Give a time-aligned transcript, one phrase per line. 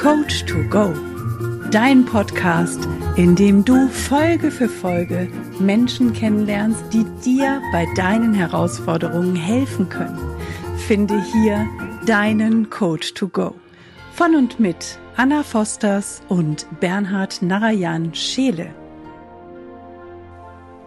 [0.00, 0.94] Coach to Go,
[1.72, 2.86] dein Podcast,
[3.16, 5.28] in dem du Folge für Folge
[5.58, 10.16] Menschen kennenlernst, die dir bei deinen Herausforderungen helfen können.
[10.86, 11.66] Finde hier
[12.06, 13.56] deinen Coach to Go.
[14.12, 18.72] Von und mit Anna Fosters und Bernhard Narayan Scheele.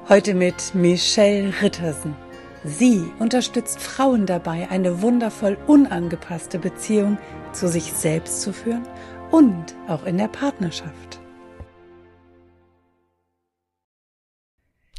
[0.07, 2.15] Heute mit Michelle Rittersen.
[2.63, 7.17] Sie unterstützt Frauen dabei, eine wundervoll unangepasste Beziehung
[7.53, 8.87] zu sich selbst zu führen
[9.31, 11.21] und auch in der Partnerschaft.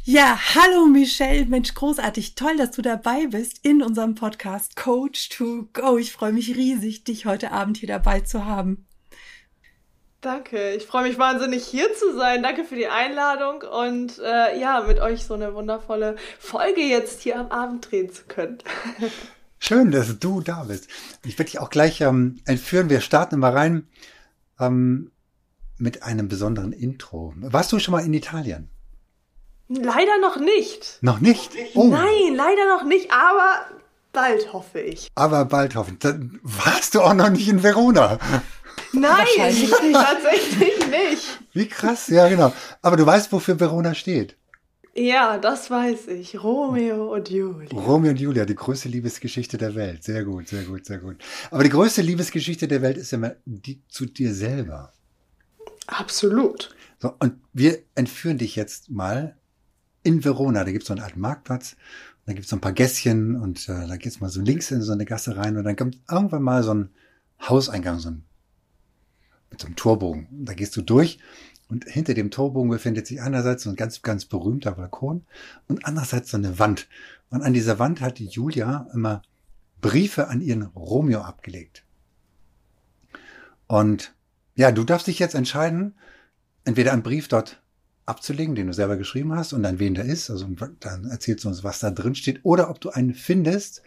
[0.05, 5.69] Ja, hallo Michelle, Mensch, großartig, toll, dass du dabei bist in unserem Podcast Coach to
[5.71, 5.97] Go.
[5.97, 8.85] Ich freue mich riesig, dich heute Abend hier dabei zu haben.
[10.19, 12.43] Danke, ich freue mich wahnsinnig hier zu sein.
[12.43, 17.39] Danke für die Einladung und äh, ja, mit euch so eine wundervolle Folge jetzt hier
[17.39, 18.57] am Abend drehen zu können.
[19.65, 20.89] Schön, dass du da bist.
[21.23, 22.89] Ich werde dich auch gleich ähm, entführen.
[22.89, 23.87] Wir starten mal rein
[24.59, 25.09] ähm,
[25.77, 27.33] mit einem besonderen Intro.
[27.37, 28.67] Warst du schon mal in Italien?
[29.69, 30.97] Leider noch nicht.
[30.99, 31.51] Noch nicht?
[31.75, 31.85] Oh.
[31.85, 33.61] Nein, leider noch nicht, aber
[34.11, 35.07] bald hoffe ich.
[35.15, 35.99] Aber bald hoffe ich.
[35.99, 38.19] Dann warst du auch noch nicht in Verona.
[38.91, 39.25] Nein,
[39.93, 41.39] tatsächlich nicht.
[41.53, 42.51] Wie krass, ja genau.
[42.81, 44.35] Aber du weißt, wofür Verona steht.
[44.95, 46.43] Ja, das weiß ich.
[46.43, 47.69] Romeo und Julia.
[47.71, 50.03] Romeo und Julia, die größte Liebesgeschichte der Welt.
[50.03, 51.17] Sehr gut, sehr gut, sehr gut.
[51.49, 54.93] Aber die größte Liebesgeschichte der Welt ist immer die zu dir selber.
[55.87, 56.75] Absolut.
[56.99, 59.35] So, und wir entführen dich jetzt mal
[60.03, 60.63] in Verona.
[60.63, 61.75] Da gibt es so einen alten Marktplatz.
[62.25, 64.81] Da gibt es so ein paar Gässchen und äh, da geht's mal so links in
[64.81, 66.89] so eine Gasse rein und dann kommt irgendwann mal so ein
[67.41, 68.23] Hauseingang, so ein
[69.49, 70.27] mit so einem Torbogen.
[70.31, 71.19] Da gehst du durch
[71.73, 75.25] und hinter dem Torbogen befindet sich einerseits so ein ganz, ganz berühmter Balkon
[75.67, 76.87] und andererseits so eine Wand.
[77.31, 79.23] Und an dieser Wand hat Julia immer
[79.81, 81.83] Briefe an ihren Romeo abgelegt.
[83.65, 84.13] Und
[84.53, 85.95] ja, du darfst dich jetzt entscheiden,
[86.63, 87.59] entweder einen Brief dort
[88.05, 90.47] abzulegen, den du selber geschrieben hast und an wen der ist, also
[90.79, 93.81] dann erzählst du uns, was da drin steht, oder ob du einen findest,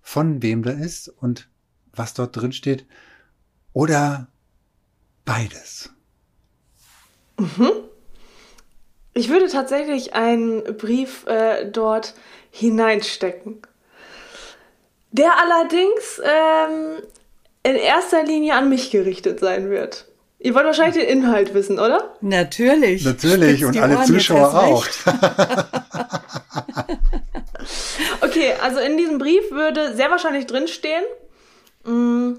[0.00, 1.50] von wem der ist und
[1.92, 2.86] was dort drin steht,
[3.72, 4.28] oder
[5.24, 5.90] Beides.
[7.40, 7.72] Mhm.
[9.14, 12.14] Ich würde tatsächlich einen Brief äh, dort
[12.50, 13.62] hineinstecken.
[15.10, 17.02] Der allerdings ähm,
[17.62, 20.06] in erster Linie an mich gerichtet sein wird.
[20.38, 22.14] Ihr wollt wahrscheinlich den Inhalt wissen, oder?
[22.20, 23.04] Natürlich.
[23.04, 24.86] Natürlich und alle Ohren Zuschauer auch.
[28.22, 31.04] okay, also in diesem Brief würde sehr wahrscheinlich drinstehen,
[31.84, 32.34] mm,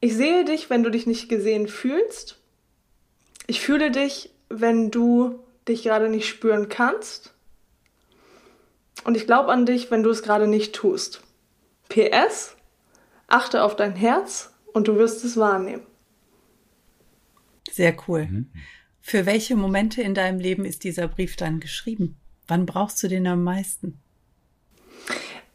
[0.00, 2.36] ich sehe dich, wenn du dich nicht gesehen fühlst.
[3.46, 7.34] Ich fühle dich, wenn du dich gerade nicht spüren kannst.
[9.04, 11.22] Und ich glaube an dich, wenn du es gerade nicht tust.
[11.88, 12.56] PS,
[13.26, 15.82] achte auf dein Herz und du wirst es wahrnehmen.
[17.70, 18.26] Sehr cool.
[18.26, 18.50] Mhm.
[19.00, 22.16] Für welche Momente in deinem Leben ist dieser Brief dann geschrieben?
[22.46, 24.00] Wann brauchst du den am meisten?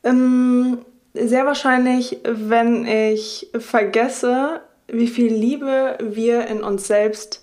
[0.04, 7.39] Ähm, sehr wahrscheinlich, wenn ich vergesse, wie viel Liebe wir in uns selbst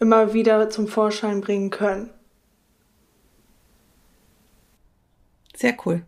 [0.00, 2.10] immer wieder zum Vorschein bringen können.
[5.56, 6.04] Sehr cool.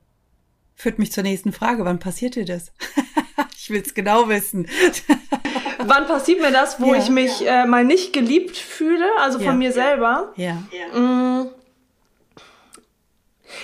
[0.77, 1.84] Führt mich zur nächsten Frage.
[1.84, 2.73] Wann passiert dir das?
[3.56, 4.69] ich will es genau wissen.
[5.79, 7.00] Wann passiert mir das, wo ja.
[7.00, 9.55] ich mich äh, mal nicht geliebt fühle, also von ja.
[9.55, 10.33] mir selber?
[10.37, 10.62] Ja.
[10.97, 11.49] Mm,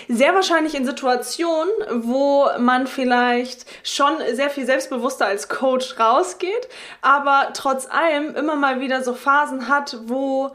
[0.09, 6.69] sehr wahrscheinlich in Situationen, wo man vielleicht schon sehr viel selbstbewusster als Coach rausgeht,
[7.03, 10.51] aber trotz allem immer mal wieder so Phasen hat, wo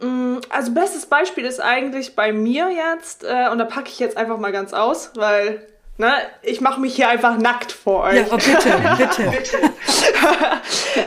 [0.00, 4.16] mm, also bestes Beispiel ist eigentlich bei mir jetzt, äh, und da packe ich jetzt
[4.16, 5.66] einfach mal ganz aus, weil
[6.00, 6.12] Ne,
[6.42, 8.18] ich mache mich hier einfach nackt vor euch.
[8.18, 9.72] Ja, oh, bitte, bitte.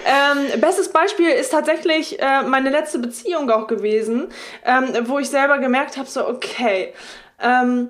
[0.06, 4.28] ähm, bestes Beispiel ist tatsächlich äh, meine letzte Beziehung auch gewesen,
[4.66, 6.94] ähm, wo ich selber gemerkt habe, so okay,
[7.42, 7.90] ähm,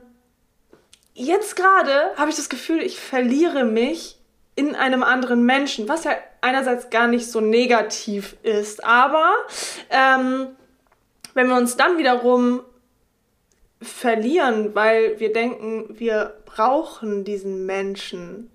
[1.14, 4.18] jetzt gerade habe ich das Gefühl, ich verliere mich
[4.56, 6.12] in einem anderen Menschen, was ja
[6.42, 9.32] einerseits gar nicht so negativ ist, aber
[9.90, 10.48] ähm,
[11.34, 12.62] wenn wir uns dann wiederum
[13.82, 18.52] verlieren, weil wir denken, wir brauchen diesen Menschen,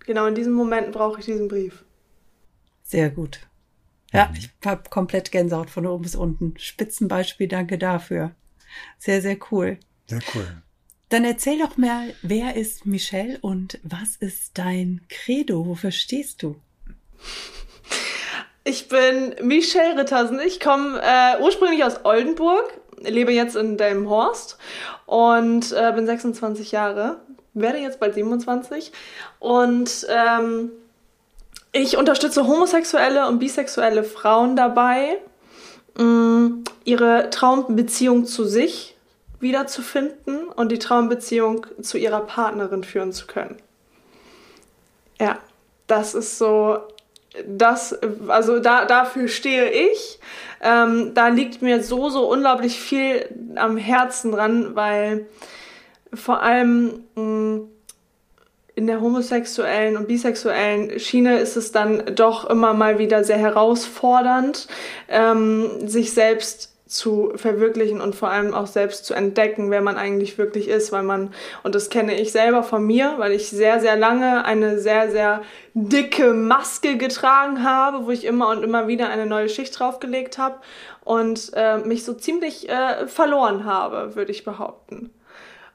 [0.00, 1.84] genau in diesen Momenten brauche ich diesen Brief.
[2.82, 3.40] Sehr gut.
[4.12, 6.54] Ja, ich habe komplett Gänsehaut von oben bis unten.
[6.58, 8.32] Spitzenbeispiel, danke dafür.
[8.98, 9.78] Sehr, sehr cool.
[10.06, 10.46] Sehr cool.
[11.08, 15.66] Dann erzähl doch mal, wer ist Michelle und was ist dein Credo?
[15.66, 16.56] Wofür stehst du?
[18.64, 20.40] Ich bin Michelle Rittersen.
[20.40, 22.64] Ich komme äh, ursprünglich aus Oldenburg,
[23.02, 24.58] lebe jetzt in Delmenhorst
[25.06, 27.20] und äh, bin 26 Jahre,
[27.52, 28.90] werde jetzt bald 27
[29.38, 30.72] und ähm,
[31.72, 35.18] ich unterstütze homosexuelle und bisexuelle Frauen dabei,
[35.98, 38.93] mm, ihre Traumbeziehung zu sich
[39.44, 43.58] wiederzufinden und die Traumbeziehung zu ihrer Partnerin führen zu können.
[45.20, 45.38] Ja,
[45.86, 46.78] das ist so,
[47.46, 47.96] das,
[48.26, 50.18] also da, dafür stehe ich.
[50.60, 55.26] Ähm, da liegt mir so, so unglaublich viel am Herzen dran, weil
[56.12, 57.70] vor allem mh, mm,
[58.76, 64.66] in der homosexuellen und bisexuellen Schiene ist es dann doch immer mal wieder sehr herausfordernd,
[65.08, 70.38] ähm, sich selbst zu verwirklichen und vor allem auch selbst zu entdecken, wer man eigentlich
[70.38, 73.96] wirklich ist, weil man, und das kenne ich selber von mir, weil ich sehr, sehr
[73.96, 75.42] lange eine sehr, sehr
[75.74, 80.60] dicke Maske getragen habe, wo ich immer und immer wieder eine neue Schicht draufgelegt habe
[81.02, 85.10] und äh, mich so ziemlich äh, verloren habe, würde ich behaupten.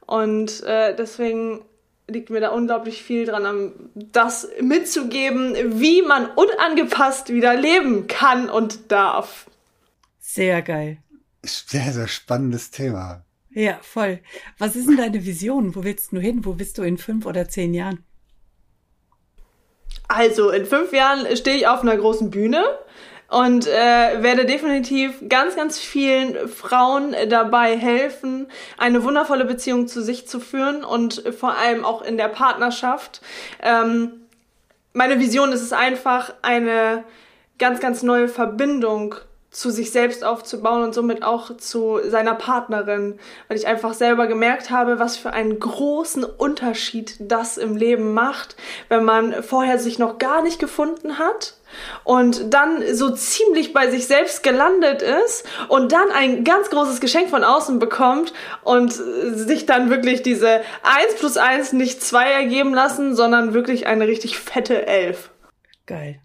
[0.06, 1.66] Und äh, deswegen
[2.08, 8.92] liegt mir da unglaublich viel dran, das mitzugeben, wie man unangepasst wieder leben kann und
[8.92, 9.46] darf.
[10.20, 10.98] Sehr geil.
[11.44, 13.24] Sehr, sehr spannendes Thema.
[13.52, 14.20] Ja, voll.
[14.58, 15.76] Was ist denn deine Vision?
[15.76, 16.46] Wo willst du hin?
[16.46, 18.04] Wo bist du in fünf oder zehn Jahren?
[20.08, 22.64] Also, in fünf Jahren stehe ich auf einer großen Bühne
[23.30, 28.48] und äh, werde definitiv ganz, ganz vielen Frauen dabei helfen,
[28.78, 33.22] eine wundervolle Beziehung zu sich zu führen und vor allem auch in der Partnerschaft.
[33.62, 34.14] Ähm,
[34.94, 37.04] meine Vision ist es einfach, eine
[37.60, 39.16] ganz, ganz neue Verbindung
[39.52, 44.70] zu sich selbst aufzubauen und somit auch zu seiner Partnerin, weil ich einfach selber gemerkt
[44.70, 48.56] habe, was für einen großen Unterschied das im Leben macht,
[48.90, 51.56] wenn man vorher sich noch gar nicht gefunden hat
[52.04, 57.30] und dann so ziemlich bei sich selbst gelandet ist und dann ein ganz großes Geschenk
[57.30, 63.16] von außen bekommt und sich dann wirklich diese 1 plus 1 nicht 2 ergeben lassen,
[63.16, 65.32] sondern wirklich eine richtig fette 11.
[65.88, 66.22] Geil.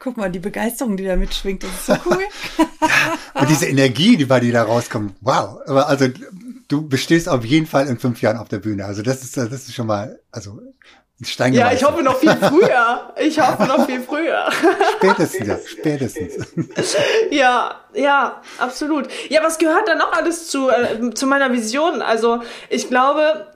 [0.00, 2.22] Guck mal, die Begeisterung, die da mitschwingt, das ist so cool.
[2.80, 5.60] ja, und diese Energie, die bei dir da rauskommt, wow.
[5.66, 6.06] Aber also
[6.68, 8.84] du bestehst auf jeden Fall in fünf Jahren auf der Bühne.
[8.84, 10.60] Also das ist, das ist schon mal, also
[11.24, 13.12] Stein Ja, ich hoffe noch viel früher.
[13.16, 14.48] Ich hoffe noch viel früher.
[14.98, 16.46] spätestens, ja, spätestens.
[17.30, 19.08] ja, ja, absolut.
[19.28, 22.02] Ja, was gehört dann noch alles zu, äh, zu meiner Vision?
[22.02, 23.48] Also ich glaube,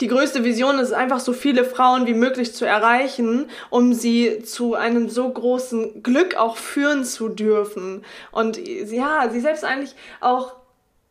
[0.00, 4.74] die größte Vision ist einfach so viele Frauen wie möglich zu erreichen, um sie zu
[4.74, 8.04] einem so großen Glück auch führen zu dürfen.
[8.30, 10.54] Und ja, sie selbst eigentlich auch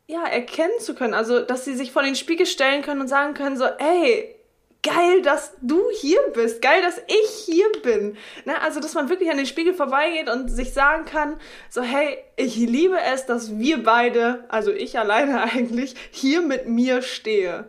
[0.07, 1.13] ja, erkennen zu können.
[1.13, 4.35] Also, dass sie sich vor den Spiegel stellen können und sagen können so, ey,
[4.83, 8.15] geil, dass du hier bist, geil, dass ich hier bin.
[8.45, 8.61] Ne?
[8.61, 11.37] Also, dass man wirklich an den Spiegel vorbeigeht und sich sagen kann,
[11.69, 17.01] so, hey, ich liebe es, dass wir beide, also ich alleine eigentlich, hier mit mir
[17.01, 17.67] stehe.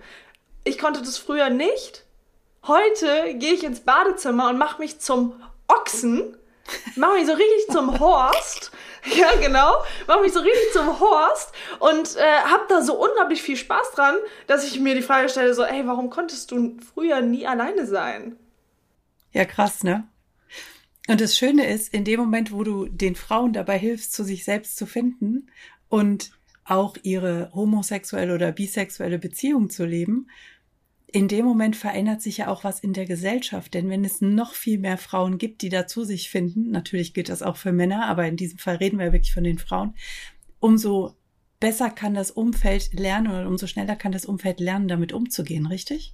[0.64, 2.04] Ich konnte das früher nicht.
[2.66, 5.34] Heute gehe ich ins Badezimmer und mache mich zum
[5.68, 6.36] Ochsen,
[6.96, 8.72] mache mich so richtig zum Horst.
[9.16, 9.74] Ja, genau.
[10.06, 14.16] Mache mich so richtig zum Horst und äh, habe da so unglaublich viel Spaß dran,
[14.46, 18.36] dass ich mir die Frage stelle, so, ey, warum konntest du früher nie alleine sein?
[19.32, 20.08] Ja, krass, ne?
[21.08, 24.44] Und das Schöne ist, in dem Moment, wo du den Frauen dabei hilfst, zu sich
[24.44, 25.50] selbst zu finden
[25.88, 26.32] und
[26.68, 30.28] auch ihre homosexuelle oder bisexuelle Beziehung zu leben,
[31.10, 33.72] in dem Moment verändert sich ja auch was in der Gesellschaft.
[33.72, 37.42] Denn wenn es noch viel mehr Frauen gibt, die dazu sich finden, natürlich gilt das
[37.42, 39.94] auch für Männer, aber in diesem Fall reden wir wirklich von den Frauen,
[40.60, 41.16] umso
[41.60, 46.12] besser kann das Umfeld lernen oder umso schneller kann das Umfeld lernen, damit umzugehen, richtig?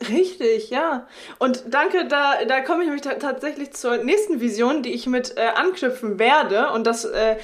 [0.00, 1.06] Richtig, ja.
[1.38, 5.46] Und danke, da, da komme ich nämlich tatsächlich zur nächsten Vision, die ich mit äh,
[5.54, 6.70] anknüpfen werde.
[6.70, 7.36] Und das äh,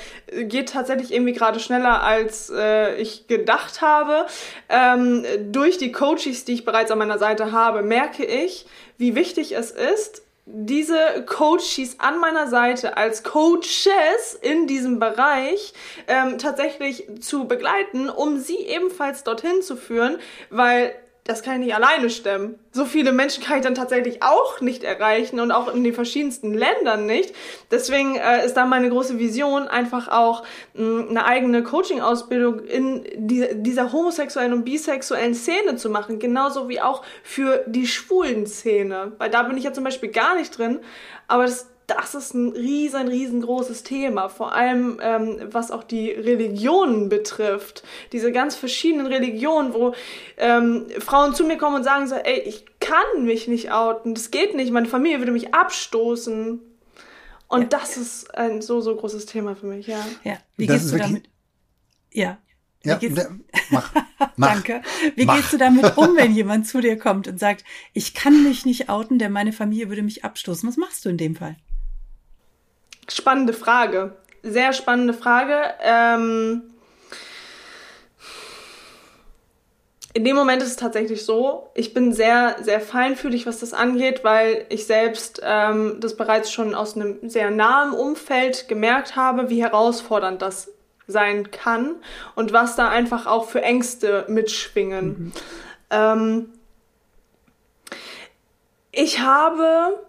[0.43, 4.27] geht tatsächlich irgendwie gerade schneller, als äh, ich gedacht habe.
[4.69, 8.67] Ähm, durch die Coaches, die ich bereits an meiner Seite habe, merke ich,
[8.99, 15.73] wie wichtig es ist, diese Coaches an meiner Seite als Coaches in diesem Bereich
[16.09, 20.19] ähm, tatsächlich zu begleiten, um sie ebenfalls dorthin zu führen,
[20.51, 20.93] weil
[21.31, 22.59] das kann ich nicht alleine stemmen.
[22.73, 26.55] So viele Menschen kann ich dann tatsächlich auch nicht erreichen und auch in den verschiedensten
[26.55, 27.33] Ländern nicht.
[27.71, 30.43] Deswegen äh, ist da meine große Vision, einfach auch
[30.75, 36.19] mh, eine eigene Coaching-Ausbildung in die, dieser homosexuellen und bisexuellen Szene zu machen.
[36.19, 39.13] Genauso wie auch für die schwulen Szene.
[39.19, 40.81] Weil da bin ich ja zum Beispiel gar nicht drin.
[41.29, 47.09] Aber das das ist ein riesen, riesengroßes Thema, vor allem ähm, was auch die Religionen
[47.09, 47.83] betrifft.
[48.13, 49.95] Diese ganz verschiedenen Religionen, wo
[50.37, 54.31] ähm, Frauen zu mir kommen und sagen so, ey, ich kann mich nicht outen, das
[54.31, 56.61] geht nicht, meine Familie würde mich abstoßen.
[57.49, 57.69] Und ja.
[57.69, 60.05] das ist ein so, so großes Thema für mich, ja.
[60.23, 61.25] Ja, wie das gehst du damit?
[62.13, 62.39] Ja.
[62.83, 62.99] Ja,
[63.69, 63.93] mach,
[64.37, 64.81] mach, Danke.
[65.15, 65.37] Wie mach.
[65.37, 68.89] gehst du damit um, wenn jemand zu dir kommt und sagt, ich kann mich nicht
[68.89, 70.67] outen, denn meine Familie würde mich abstoßen?
[70.67, 71.57] Was machst du in dem Fall?
[73.13, 74.13] Spannende Frage.
[74.43, 75.57] Sehr spannende Frage.
[75.83, 76.63] Ähm,
[80.13, 84.25] in dem Moment ist es tatsächlich so, ich bin sehr, sehr feinfühlig, was das angeht,
[84.25, 89.63] weil ich selbst ähm, das bereits schon aus einem sehr nahen Umfeld gemerkt habe, wie
[89.63, 90.73] herausfordernd das
[91.07, 91.97] sein kann
[92.35, 95.07] und was da einfach auch für Ängste mitschwingen.
[95.07, 95.33] Mhm.
[95.91, 96.49] Ähm,
[98.93, 100.01] ich habe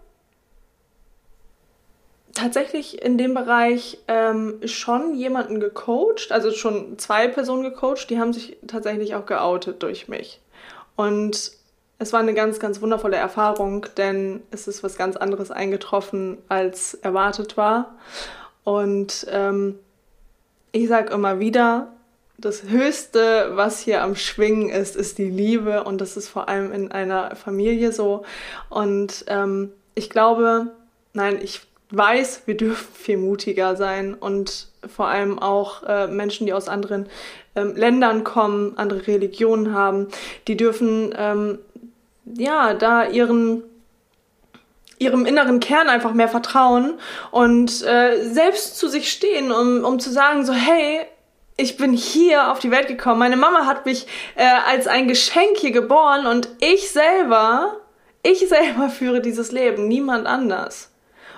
[2.33, 8.33] tatsächlich in dem Bereich ähm, schon jemanden gecoacht, also schon zwei Personen gecoacht, die haben
[8.33, 10.39] sich tatsächlich auch geoutet durch mich.
[10.95, 11.51] Und
[11.99, 16.95] es war eine ganz, ganz wundervolle Erfahrung, denn es ist was ganz anderes eingetroffen, als
[16.95, 17.95] erwartet war.
[18.63, 19.77] Und ähm,
[20.71, 21.91] ich sage immer wieder,
[22.37, 26.71] das Höchste, was hier am Schwingen ist, ist die Liebe und das ist vor allem
[26.71, 28.25] in einer Familie so.
[28.69, 30.71] Und ähm, ich glaube,
[31.13, 31.61] nein, ich
[31.91, 37.07] weiß, wir dürfen viel mutiger sein und vor allem auch äh, Menschen, die aus anderen
[37.55, 40.07] ähm, Ländern kommen, andere Religionen haben,
[40.47, 41.59] die dürfen ähm,
[42.25, 43.63] ja da ihren
[45.01, 46.99] ihrem inneren Kern einfach mehr vertrauen
[47.31, 50.99] und äh, selbst zu sich stehen, um, um zu sagen, so, hey,
[51.57, 53.17] ich bin hier auf die Welt gekommen.
[53.17, 54.05] Meine Mama hat mich
[54.35, 57.77] äh, als ein Geschenk hier geboren und ich selber,
[58.21, 60.90] ich selber führe dieses Leben, niemand anders.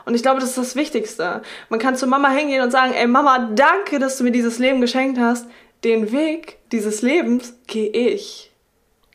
[0.06, 1.42] Und ich glaube, das ist das Wichtigste.
[1.70, 4.82] Man kann zu Mama hingehen und sagen, ey Mama, danke, dass du mir dieses Leben
[4.82, 5.48] geschenkt hast.
[5.84, 8.52] Den Weg dieses Lebens gehe ich.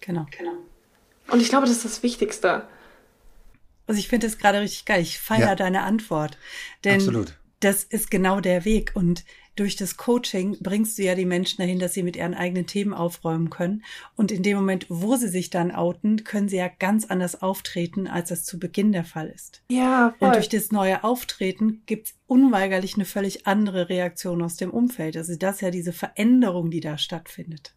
[0.00, 0.26] Genau.
[0.36, 0.52] genau.
[1.30, 2.66] Und ich glaube, das ist das Wichtigste.
[3.86, 5.00] Also ich finde es gerade richtig geil.
[5.00, 5.54] Ich feiere ja.
[5.54, 6.38] deine Antwort.
[6.84, 7.34] Denn Absolut.
[7.60, 8.92] das ist genau der Weg.
[8.94, 9.24] Und
[9.58, 12.94] durch das Coaching bringst du ja die Menschen dahin, dass sie mit ihren eigenen Themen
[12.94, 13.84] aufräumen können.
[14.14, 18.06] Und in dem Moment, wo sie sich dann outen, können sie ja ganz anders auftreten,
[18.06, 19.62] als das zu Beginn der Fall ist.
[19.70, 20.28] Ja, voll.
[20.28, 25.16] Und durch das neue Auftreten gibt es unweigerlich eine völlig andere Reaktion aus dem Umfeld.
[25.16, 27.74] Also das ist ja diese Veränderung, die da stattfindet.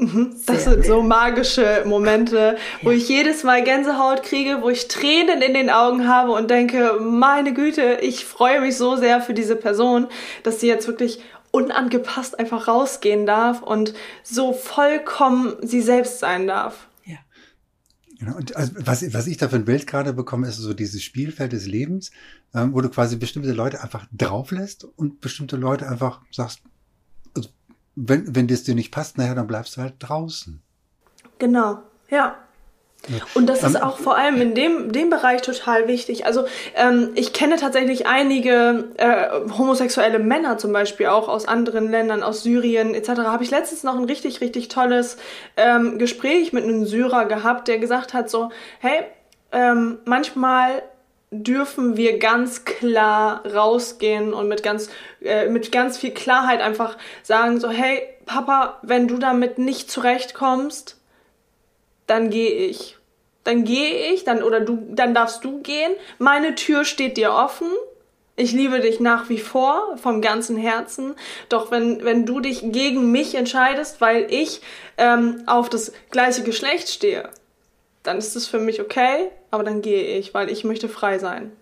[0.00, 0.34] Mhm.
[0.46, 5.52] Das sind so magische Momente, wo ich jedes Mal Gänsehaut kriege, wo ich Tränen in
[5.52, 10.06] den Augen habe und denke, meine Güte, ich freue mich so sehr für diese Person,
[10.42, 13.92] dass sie jetzt wirklich unangepasst einfach rausgehen darf und
[14.22, 16.86] so vollkommen sie selbst sein darf.
[17.04, 17.18] Ja.
[18.18, 18.36] Genau.
[18.36, 21.52] Und also was, was ich da für ein Bild gerade bekomme, ist so dieses Spielfeld
[21.52, 22.10] des Lebens,
[22.54, 26.62] ähm, wo du quasi bestimmte Leute einfach drauflässt und bestimmte Leute einfach sagst,
[28.08, 30.60] wenn, wenn das dir nicht passt, naja, dann bleibst du halt draußen.
[31.38, 31.78] Genau,
[32.08, 32.36] ja.
[33.34, 36.26] Und das ist ähm, auch vor allem in dem, dem Bereich total wichtig.
[36.26, 42.22] Also ähm, ich kenne tatsächlich einige äh, homosexuelle Männer zum Beispiel auch aus anderen Ländern,
[42.22, 43.08] aus Syrien etc.
[43.24, 45.16] Habe ich letztens noch ein richtig, richtig tolles
[45.56, 49.04] ähm, Gespräch mit einem Syrer gehabt, der gesagt hat so, hey,
[49.50, 50.82] ähm, manchmal
[51.30, 54.90] dürfen wir ganz klar rausgehen und mit ganz,
[55.22, 60.96] äh, mit ganz viel Klarheit einfach sagen, so, hey, Papa, wenn du damit nicht zurechtkommst,
[62.06, 62.96] dann gehe ich.
[63.44, 65.92] Dann gehe ich, dann, oder du, dann darfst du gehen.
[66.18, 67.68] Meine Tür steht dir offen.
[68.36, 71.14] Ich liebe dich nach wie vor vom ganzen Herzen.
[71.48, 74.60] Doch wenn, wenn du dich gegen mich entscheidest, weil ich
[74.98, 77.30] ähm, auf das gleiche Geschlecht stehe,
[78.02, 81.52] dann ist es für mich okay, aber dann gehe ich, weil ich möchte frei sein.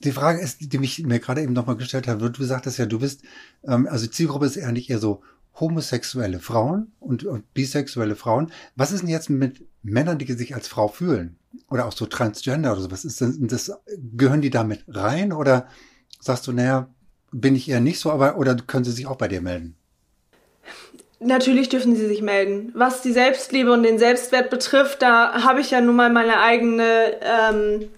[0.00, 2.98] Die Frage ist, die mich mir gerade eben nochmal gestellt hat, du sagtest ja, du
[2.98, 3.22] bist,
[3.64, 5.22] ähm, also Zielgruppe ist eigentlich eher so
[5.60, 8.50] homosexuelle Frauen und, und bisexuelle Frauen.
[8.74, 11.36] Was ist denn jetzt mit Männern, die sich als Frau fühlen?
[11.68, 12.90] Oder auch so Transgender oder so?
[12.90, 13.70] Was ist denn das?
[14.16, 15.32] Gehören die damit rein?
[15.32, 15.68] Oder
[16.20, 16.88] sagst du, naja,
[17.30, 19.76] bin ich eher nicht so, aber oder können sie sich auch bei dir melden?
[21.24, 22.72] Natürlich dürfen sie sich melden.
[22.74, 27.16] Was die Selbstliebe und den Selbstwert betrifft, da habe ich ja nun mal meine eigene.
[27.22, 27.90] Ähm,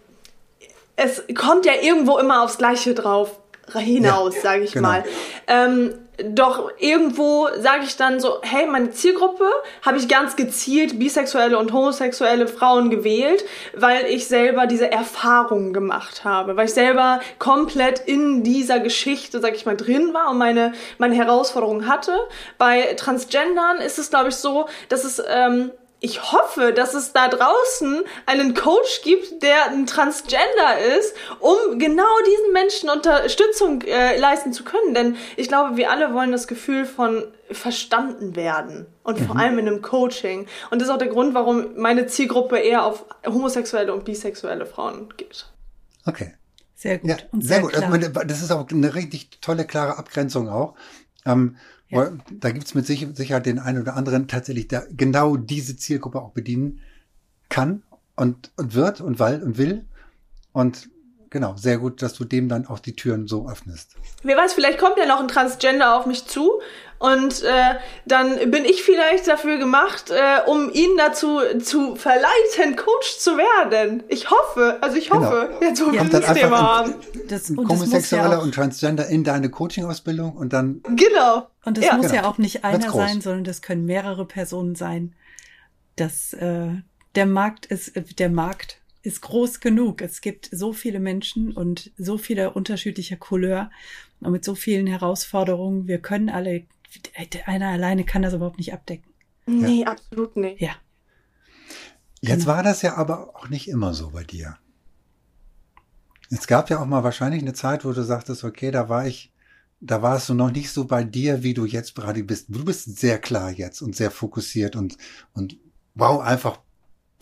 [0.97, 3.39] es kommt ja irgendwo immer aufs Gleiche drauf
[3.73, 4.89] hinaus, ja, sage ich genau.
[4.89, 5.05] mal.
[5.47, 9.51] Ähm, doch irgendwo sage ich dann so, hey, meine Zielgruppe
[9.83, 13.45] habe ich ganz gezielt bisexuelle und homosexuelle Frauen gewählt,
[13.75, 19.55] weil ich selber diese Erfahrungen gemacht habe, weil ich selber komplett in dieser Geschichte, sag
[19.55, 22.17] ich mal, drin war und meine, meine Herausforderungen hatte.
[22.59, 25.73] Bei Transgendern ist es, glaube ich, so, dass es ähm,
[26.05, 32.05] ich hoffe, dass es da draußen einen Coach gibt, der ein Transgender ist, um genau
[32.27, 34.93] diesen Menschen Unterstützung äh, leisten zu können.
[34.93, 38.87] Denn ich glaube, wir alle wollen das Gefühl von verstanden werden.
[39.03, 39.27] Und mhm.
[39.27, 40.47] vor allem in einem Coaching.
[40.71, 45.09] Und das ist auch der Grund, warum meine Zielgruppe eher auf homosexuelle und bisexuelle Frauen
[45.17, 45.47] geht.
[46.05, 46.35] Okay.
[46.75, 47.09] Sehr gut.
[47.09, 47.75] Ja, sehr, sehr gut.
[47.77, 50.75] Also, das ist auch eine richtig tolle, klare Abgrenzung auch.
[51.25, 51.57] Ähm,
[51.89, 52.13] ja.
[52.41, 56.33] Da gibt es mit Sicherheit den einen oder anderen tatsächlich, der genau diese Zielgruppe auch
[56.33, 56.81] bedienen
[57.49, 57.83] kann
[58.17, 59.85] und, und wird und weil und will.
[60.53, 60.89] Und
[61.35, 63.97] genau, sehr gut, dass du dem dann auch die Türen so öffnest.
[64.23, 66.61] Wer weiß, vielleicht kommt ja noch ein Transgender auf mich zu
[67.01, 67.75] und äh,
[68.07, 74.05] dann bin ich vielleicht dafür gemacht, äh, um ihn dazu zu verleiten, Coach zu werden.
[74.09, 75.61] Ich hoffe, also ich hoffe, genau.
[75.61, 76.95] jetzt wo wir das Thema haben.
[77.29, 80.83] Das, und Homosexuelle ja und Transgender in deine Coaching-Ausbildung und dann.
[80.95, 81.49] Genau.
[81.65, 81.97] Und das ja.
[81.97, 82.23] muss genau.
[82.23, 85.17] ja auch nicht einer sein, sondern das können mehrere Personen sein.
[85.97, 86.69] Das, äh,
[87.17, 90.01] der Markt ist, äh, der Markt ist groß genug.
[90.01, 93.71] Es gibt so viele Menschen und so viele unterschiedliche Couleur
[94.21, 95.87] und mit so vielen Herausforderungen.
[95.87, 96.65] Wir können alle,
[97.45, 99.13] einer alleine kann das überhaupt nicht abdecken.
[99.47, 99.89] Nee, ja.
[99.89, 100.61] absolut nicht.
[100.61, 100.73] Ja.
[102.23, 102.57] Jetzt genau.
[102.57, 104.57] war das ja aber auch nicht immer so bei dir.
[106.31, 109.35] Es gab ja auch mal wahrscheinlich eine Zeit, wo du sagtest, okay, da war ich,
[109.81, 112.47] da warst du noch nicht so bei dir, wie du jetzt gerade bist.
[112.49, 114.97] Du bist sehr klar jetzt und sehr fokussiert und,
[115.35, 115.59] und
[115.95, 116.64] wow, einfach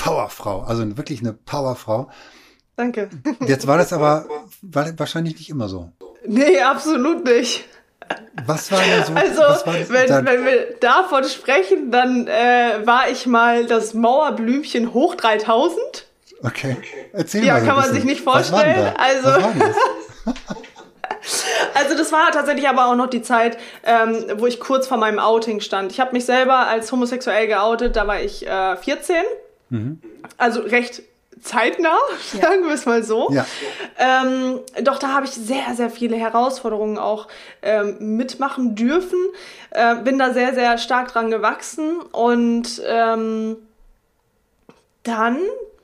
[0.02, 2.11] Powerfrau, also wirklich eine Powerfrau.
[2.76, 3.09] Danke.
[3.47, 4.26] Jetzt war das aber
[4.62, 5.92] war wahrscheinlich nicht immer so.
[6.26, 7.64] Nee, absolut nicht.
[8.44, 9.14] Was war denn so?
[9.14, 9.42] Also,
[9.90, 15.78] wenn, wenn wir davon sprechen, dann äh, war ich mal das Mauerblümchen hoch 3000.
[16.42, 16.76] Okay.
[17.12, 17.61] Erzähl ja, mal.
[17.61, 18.92] Ja, kann man sich nicht vorstellen.
[18.97, 19.30] Also.
[20.25, 20.35] das?
[21.75, 25.21] Also das war tatsächlich aber auch noch die Zeit, ähm, wo ich kurz vor meinem
[25.21, 25.92] Outing stand.
[25.92, 29.16] Ich habe mich selber als homosexuell geoutet, da war ich äh, 14.
[29.73, 30.00] Mhm.
[30.37, 31.02] Also recht
[31.41, 31.97] zeitnah,
[32.35, 32.41] ja.
[32.43, 33.31] sagen wir es mal so.
[33.33, 33.47] Ja.
[33.99, 37.29] Ähm, doch da habe ich sehr, sehr viele Herausforderungen auch
[37.62, 39.19] ähm, mitmachen dürfen.
[39.71, 43.57] Äh, bin da sehr, sehr stark dran gewachsen und ähm,
[45.02, 45.38] dann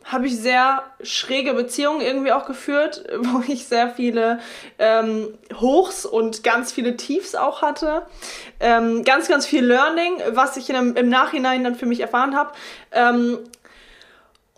[0.04, 4.40] habe ich sehr schräge Beziehungen irgendwie auch geführt, wo ich sehr viele
[4.78, 8.06] ähm, Hochs und ganz viele Tiefs auch hatte.
[8.60, 12.52] Ähm, ganz, ganz viel Learning, was ich in, im Nachhinein dann für mich erfahren habe.
[12.92, 13.38] Ähm,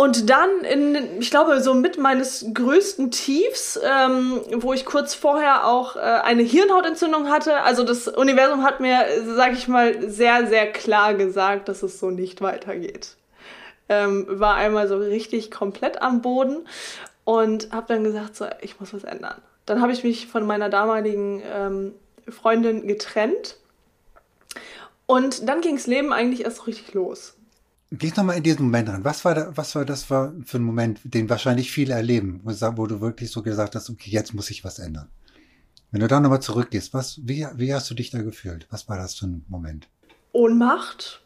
[0.01, 5.67] und dann in, ich glaube, so mit meines größten Tiefs, ähm, wo ich kurz vorher
[5.67, 7.61] auch äh, eine Hirnhautentzündung hatte.
[7.65, 9.05] Also das Universum hat mir,
[9.37, 13.17] sag ich mal, sehr, sehr klar gesagt, dass es so nicht weitergeht.
[13.91, 16.67] Ähm, war einmal so richtig komplett am Boden
[17.25, 19.43] und habe dann gesagt, so, ich muss was ändern.
[19.67, 21.95] Dann habe ich mich von meiner damaligen ähm,
[22.27, 23.59] Freundin getrennt
[25.05, 27.35] und dann ging's Leben eigentlich erst richtig los.
[27.93, 29.05] Geh noch mal in diesen Moment rein.
[29.05, 32.87] Was war, da, was war das für ein Moment, den wahrscheinlich viele erleben, wo, wo
[32.87, 35.09] du wirklich so gesagt hast, okay, jetzt muss ich was ändern.
[35.91, 38.69] Wenn du da nochmal zurückgehst, was, wie, wie hast du dich da gefühlt?
[38.71, 39.89] Was war das für ein Moment?
[40.33, 41.21] Ohnmacht.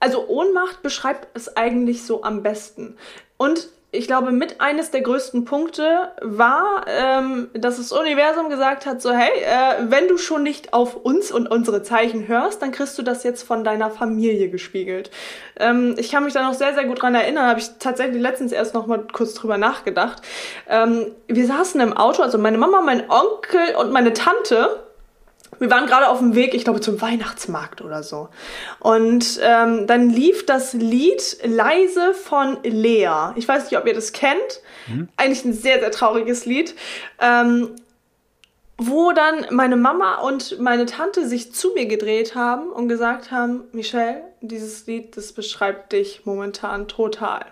[0.00, 2.96] Also Ohnmacht beschreibt es eigentlich so am besten.
[3.36, 9.00] Und ich glaube, mit eines der größten Punkte war, ähm, dass das Universum gesagt hat,
[9.00, 12.98] so hey, äh, wenn du schon nicht auf uns und unsere Zeichen hörst, dann kriegst
[12.98, 15.10] du das jetzt von deiner Familie gespiegelt.
[15.58, 18.52] Ähm, ich kann mich da noch sehr, sehr gut dran erinnern, habe ich tatsächlich letztens
[18.52, 20.22] erst noch mal kurz drüber nachgedacht.
[20.68, 24.87] Ähm, wir saßen im Auto, also meine Mama, mein Onkel und meine Tante
[25.58, 28.28] wir waren gerade auf dem Weg, ich glaube, zum Weihnachtsmarkt oder so.
[28.80, 33.32] Und ähm, dann lief das Lied Leise von Lea.
[33.36, 34.62] Ich weiß nicht, ob ihr das kennt.
[34.86, 35.08] Mhm.
[35.16, 36.74] Eigentlich ein sehr, sehr trauriges Lied.
[37.20, 37.76] Ähm,
[38.80, 43.64] wo dann meine Mama und meine Tante sich zu mir gedreht haben und gesagt haben,
[43.72, 47.44] Michelle, dieses Lied, das beschreibt dich momentan total.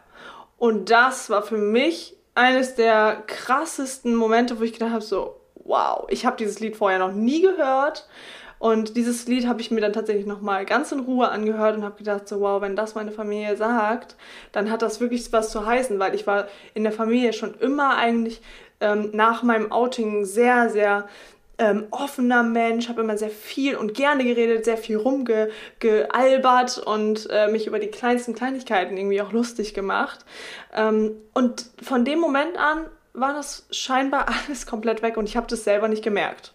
[0.56, 6.06] Und das war für mich eines der krassesten Momente, wo ich gedacht habe, so, wow,
[6.08, 8.08] ich habe dieses Lied vorher noch nie gehört.
[8.58, 11.98] Und dieses Lied habe ich mir dann tatsächlich nochmal ganz in Ruhe angehört und habe
[11.98, 14.16] gedacht, so wow, wenn das meine Familie sagt,
[14.52, 17.96] dann hat das wirklich was zu heißen, weil ich war in der Familie schon immer
[17.96, 18.40] eigentlich
[18.80, 21.06] ähm, nach meinem Outing sehr, sehr
[21.58, 27.48] ähm, offener Mensch, habe immer sehr viel und gerne geredet, sehr viel rumgealbert und äh,
[27.48, 30.24] mich über die kleinsten Kleinigkeiten irgendwie auch lustig gemacht.
[30.74, 35.46] Ähm, und von dem Moment an war das scheinbar alles komplett weg und ich habe
[35.46, 36.52] das selber nicht gemerkt.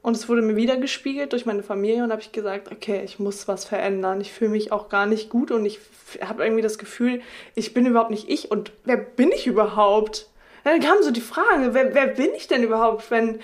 [0.00, 3.18] Und es wurde mir wieder gespiegelt durch meine Familie und habe ich gesagt, okay, ich
[3.18, 4.20] muss was verändern.
[4.20, 5.80] Ich fühle mich auch gar nicht gut und ich
[6.22, 7.20] habe irgendwie das Gefühl,
[7.54, 10.28] ich bin überhaupt nicht ich und wer bin ich überhaupt?
[10.64, 13.40] dann kam so die Frage, wer, wer bin ich denn überhaupt, wenn,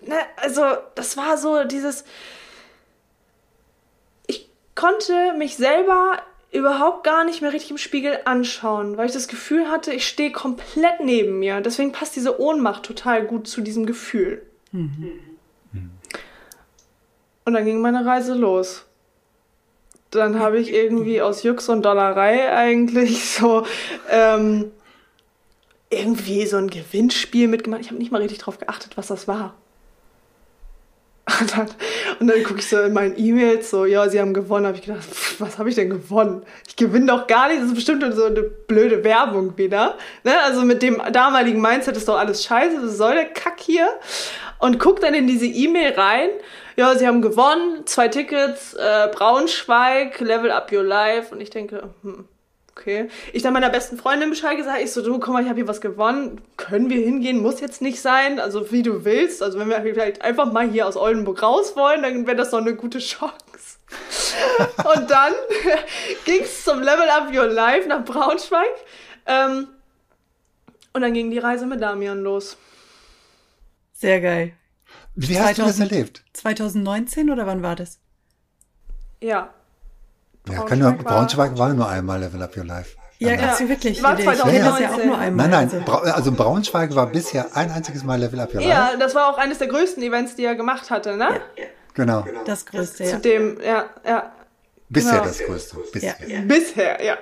[0.00, 0.62] ne, also
[0.94, 2.04] das war so dieses,
[4.26, 6.22] ich konnte mich selber
[6.52, 10.32] überhaupt gar nicht mehr richtig im Spiegel anschauen, weil ich das Gefühl hatte, ich stehe
[10.32, 11.60] komplett neben mir.
[11.60, 14.42] Deswegen passt diese Ohnmacht total gut zu diesem Gefühl.
[14.72, 15.20] Mhm.
[17.44, 18.84] Und dann ging meine Reise los.
[20.10, 23.64] Dann habe ich irgendwie aus Jux und Dollerei eigentlich so
[24.08, 24.72] ähm,
[25.88, 27.80] irgendwie so ein Gewinnspiel mitgemacht.
[27.80, 29.54] Ich habe nicht mal richtig drauf geachtet, was das war.
[31.40, 31.68] Und dann,
[32.18, 34.66] und dann gucke ich so in meinen E-Mails, so, ja, sie haben gewonnen.
[34.66, 36.42] habe ich gedacht, pff, was habe ich denn gewonnen?
[36.66, 37.60] Ich gewinne doch gar nicht.
[37.60, 39.96] Das ist bestimmt so eine blöde Werbung wieder.
[40.24, 40.38] Ne?
[40.40, 42.82] Also mit dem damaligen Mindset ist doch alles scheiße.
[42.82, 43.88] Was soll der Kack hier?
[44.58, 46.30] Und guck dann in diese E-Mail rein.
[46.76, 47.86] Ja, sie haben gewonnen.
[47.86, 51.34] Zwei Tickets, äh, Braunschweig, Level Up Your Life.
[51.34, 52.26] Und ich denke, hm,
[52.80, 53.08] okay.
[53.32, 55.68] Ich dann meiner besten Freundin Bescheid gesagt, ich so, du, komm mal, ich habe hier
[55.68, 59.42] was gewonnen, können wir hingehen, muss jetzt nicht sein, also wie du willst.
[59.42, 62.58] Also wenn wir vielleicht einfach mal hier aus Oldenburg raus wollen, dann wäre das doch
[62.58, 63.34] eine gute Chance.
[64.94, 65.32] und dann
[66.24, 68.70] ging es zum Level Up Your Life nach Braunschweig.
[69.26, 69.68] Ähm,
[70.92, 72.56] und dann ging die Reise mit Damian los.
[73.92, 74.54] Sehr geil.
[75.14, 76.24] Wie hast du das erlebt?
[76.32, 77.98] 2019 oder wann war das?
[79.20, 79.52] Ja,
[80.48, 82.96] ja, kann nur, Braunschweig war nur einmal Level Up Your Life.
[83.18, 83.50] Ja, ja.
[83.50, 84.02] Also wirklich.
[84.02, 84.64] War 2019.
[84.64, 85.48] Das ja auch nur einmal.
[85.48, 88.70] Nein, nein, also Braunschweig war bisher ein einziges Mal Level Up Your Life.
[88.70, 91.40] Ja, das war auch eines der größten Events, die er gemacht hatte, ne?
[91.56, 91.64] Ja.
[91.94, 92.24] Genau.
[92.46, 93.10] Das größte, ja.
[93.10, 94.32] Zu dem, ja, ja.
[94.88, 95.24] Bisher genau.
[95.24, 95.76] das größte.
[95.92, 96.16] Bisher.
[96.26, 96.40] Ja.
[96.42, 97.18] Bisher, ja.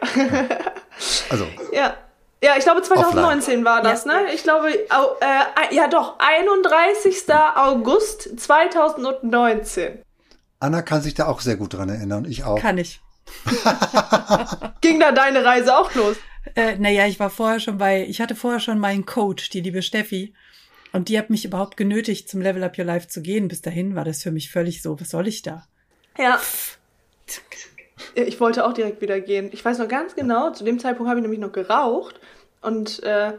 [1.30, 1.46] Also.
[1.72, 1.94] Ja.
[2.42, 3.64] Ja, ich glaube 2019 offline.
[3.64, 4.32] war das, ne?
[4.32, 7.24] Ich glaube, äh, ja doch, 31.
[7.56, 10.02] August 2019.
[10.60, 12.60] Anna kann sich da auch sehr gut dran erinnern, ich auch.
[12.60, 13.00] Kann ich.
[14.80, 16.16] Ging da deine Reise auch los?
[16.54, 19.82] Äh, naja, ich war vorher schon bei, ich hatte vorher schon meinen Coach, die liebe
[19.82, 20.34] Steffi.
[20.92, 23.48] Und die hat mich überhaupt genötigt, zum Level Up Your Life zu gehen.
[23.48, 25.66] Bis dahin war das für mich völlig so, was soll ich da?
[26.18, 26.40] Ja.
[28.14, 29.50] Ich wollte auch direkt wieder gehen.
[29.52, 32.18] Ich weiß noch ganz genau, zu dem Zeitpunkt habe ich nämlich noch geraucht
[32.62, 33.34] und äh,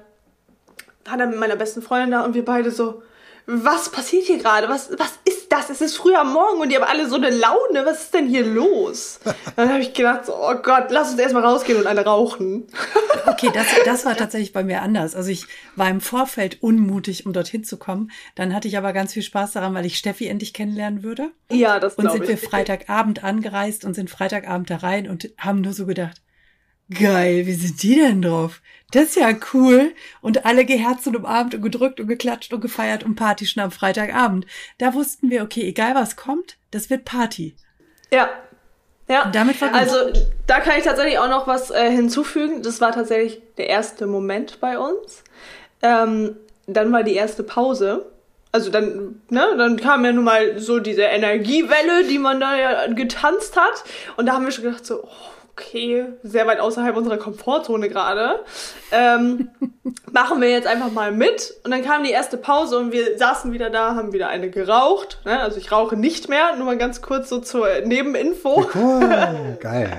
[1.06, 3.02] war dann mit meiner besten Freundin da und wir beide so,
[3.52, 4.70] was passiert hier gerade?
[4.70, 5.72] Was, was ist das?
[5.72, 7.84] Es ist früh am Morgen und die haben alle so eine Laune.
[7.84, 9.20] Was ist denn hier los?
[9.56, 12.68] Dann habe ich gedacht, so, oh Gott, lass uns erstmal rausgehen und alle rauchen.
[13.26, 15.16] Okay, das, das war tatsächlich bei mir anders.
[15.16, 18.12] Also ich war im Vorfeld unmutig, um dorthin zu kommen.
[18.36, 21.32] Dann hatte ich aber ganz viel Spaß daran, weil ich Steffi endlich kennenlernen würde.
[21.52, 25.74] Ja, das Und sind wir Freitagabend angereist und sind Freitagabend da rein und haben nur
[25.74, 26.22] so gedacht,
[26.94, 28.62] geil, wie sind die denn drauf?
[28.92, 29.94] Das ist ja cool.
[30.22, 33.72] Und alle geherzt und umarmt und gedrückt und geklatscht und gefeiert und Party schon am
[33.72, 34.46] Freitagabend.
[34.80, 37.56] Da wussten wir, okay, egal was kommt, das wird Party.
[38.12, 38.30] Ja.
[39.08, 39.96] Ja, und damit war also
[40.46, 42.62] da kann ich tatsächlich auch noch was äh, hinzufügen.
[42.62, 45.24] Das war tatsächlich der erste Moment bei uns.
[45.82, 48.06] Ähm, dann war die erste Pause.
[48.52, 52.88] Also dann, ne, dann kam ja nun mal so diese Energiewelle, die man da ja
[52.88, 53.84] getanzt hat.
[54.18, 58.44] Und da haben wir schon gedacht so, oh, okay, sehr weit außerhalb unserer Komfortzone gerade.
[58.92, 59.50] Ähm,
[60.12, 61.54] machen wir jetzt einfach mal mit.
[61.64, 65.20] Und dann kam die erste Pause und wir saßen wieder da, haben wieder eine geraucht.
[65.26, 65.40] Ne?
[65.40, 68.70] Also ich rauche nicht mehr, nur mal ganz kurz so zur Nebeninfo.
[68.74, 69.92] Cool, geil.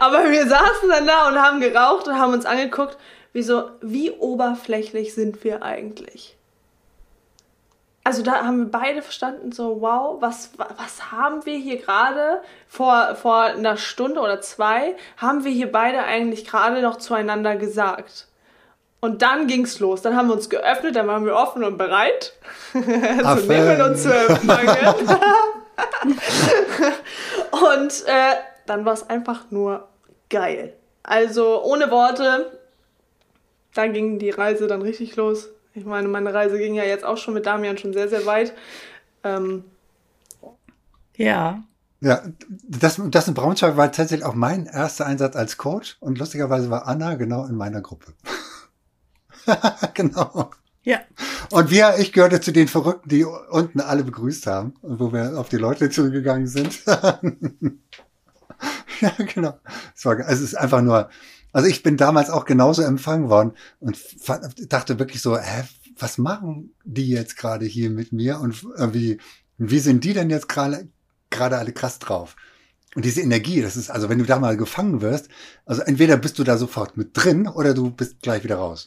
[0.00, 2.96] Aber wir saßen dann da und haben geraucht und haben uns angeguckt,
[3.32, 6.36] wie so, wie oberflächlich sind wir eigentlich?
[8.04, 13.14] Also da haben wir beide verstanden, so wow, was, was haben wir hier gerade vor,
[13.14, 18.28] vor einer Stunde oder zwei, haben wir hier beide eigentlich gerade noch zueinander gesagt.
[19.00, 20.02] Und dann ging's los.
[20.02, 22.34] Dann haben wir uns geöffnet, dann waren wir offen und bereit
[22.72, 24.94] zu nehmen und zu empfangen.
[27.50, 28.34] und äh,
[28.66, 29.88] dann war es einfach nur
[30.28, 30.74] geil.
[31.02, 32.58] Also ohne Worte,
[33.74, 35.48] da ging die Reise dann richtig los.
[35.74, 38.54] Ich meine, meine Reise ging ja jetzt auch schon mit Damian schon sehr, sehr weit.
[39.24, 39.64] Ähm,
[41.16, 41.62] ja.
[42.00, 46.70] Ja, das, das in Braunschweig war tatsächlich auch mein erster Einsatz als Coach und lustigerweise
[46.70, 48.12] war Anna genau in meiner Gruppe.
[49.94, 50.50] genau.
[50.82, 51.00] Ja.
[51.50, 55.38] Und wir, ich gehörte zu den Verrückten, die unten alle begrüßt haben und wo wir
[55.38, 56.84] auf die Leute zugegangen sind.
[56.86, 57.18] ja,
[59.32, 59.58] genau.
[59.96, 61.08] Es, war, es ist einfach nur,
[61.54, 63.96] also ich bin damals auch genauso empfangen worden und
[64.68, 65.64] dachte wirklich so, hä,
[65.96, 69.18] was machen die jetzt gerade hier mit mir und äh, wie,
[69.56, 70.88] wie sind die denn jetzt gerade
[71.30, 72.36] gerade alle krass drauf?
[72.96, 75.28] Und diese Energie, das ist, also wenn du da mal gefangen wirst,
[75.64, 78.86] also entweder bist du da sofort mit drin oder du bist gleich wieder raus.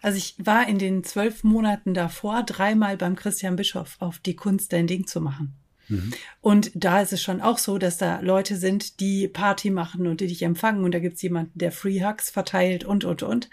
[0.00, 4.72] Also ich war in den zwölf Monaten davor dreimal beim Christian Bischof auf die Kunst,
[4.72, 5.54] dein Ding zu machen.
[5.92, 6.12] Mhm.
[6.40, 10.20] Und da ist es schon auch so, dass da Leute sind, die Party machen und
[10.20, 10.84] die dich empfangen.
[10.84, 13.50] Und da gibt's jemanden, der Free Hugs verteilt und, und, und.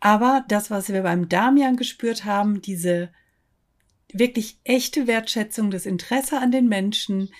[0.00, 3.10] Aber das, was wir beim Damian gespürt haben, diese
[4.12, 7.30] wirklich echte Wertschätzung, das Interesse an den Menschen,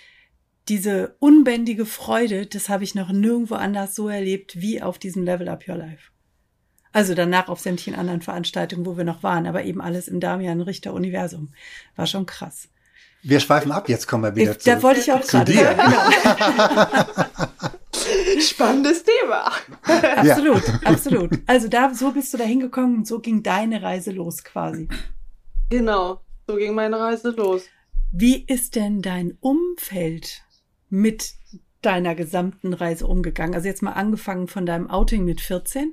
[0.69, 5.49] diese unbändige Freude, das habe ich noch nirgendwo anders so erlebt wie auf diesem Level
[5.49, 6.11] Up Your Life.
[6.93, 10.61] Also danach auf sämtlichen anderen Veranstaltungen, wo wir noch waren, aber eben alles im Damian
[10.61, 11.53] Richter Universum.
[11.95, 12.69] War schon krass.
[13.23, 15.75] Wir schweifen ab, jetzt kommen wir wieder ich, zu, da wollte ich auch zu dir.
[15.75, 17.47] Genau.
[18.41, 19.53] Spannendes Thema.
[20.17, 20.81] absolut, ja.
[20.85, 21.31] absolut.
[21.47, 24.89] Also da, so bist du da hingekommen und so ging deine Reise los quasi.
[25.71, 27.65] Genau, so ging meine Reise los.
[28.13, 30.43] Wie ist denn dein Umfeld
[30.89, 31.35] mit
[31.83, 33.55] deiner gesamten Reise umgegangen?
[33.55, 35.93] Also jetzt mal angefangen von deinem Outing mit 14.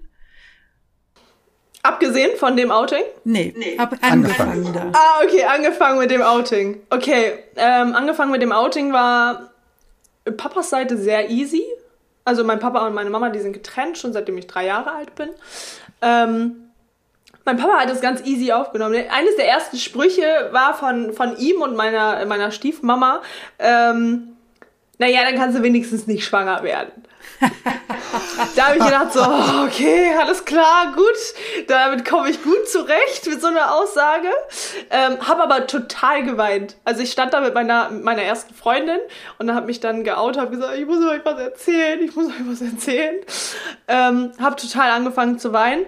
[1.84, 3.04] Abgesehen von dem Outing?
[3.26, 3.78] Nee, nee.
[3.78, 4.92] Ab, angefangen, angefangen da.
[4.94, 6.82] Ah, okay, angefangen mit dem Outing.
[6.90, 9.52] Okay, ähm, angefangen mit dem Outing war
[10.38, 11.64] Papas Seite sehr easy.
[12.24, 15.14] Also mein Papa und meine Mama, die sind getrennt, schon seitdem ich drei Jahre alt
[15.16, 15.30] bin.
[16.02, 16.70] Ähm,
[17.44, 18.96] mein Papa hat das ganz easy aufgenommen.
[18.96, 23.22] Eines der ersten Sprüche war von, von ihm und meiner, meiner Stiefmama,
[23.60, 24.38] ähm,
[25.00, 27.04] naja, dann kannst du wenigstens nicht schwanger werden.
[28.56, 29.22] Da habe ich gedacht, so,
[29.66, 34.30] okay, alles klar, gut, damit komme ich gut zurecht mit so einer Aussage.
[34.90, 36.76] Ähm, habe aber total geweint.
[36.86, 39.00] Also ich stand da mit meiner, meiner ersten Freundin
[39.40, 42.46] und habe mich dann geoutet, habe gesagt, ich muss euch was erzählen, ich muss euch
[42.46, 43.16] was erzählen.
[43.88, 45.86] Ähm, habe total angefangen zu weinen.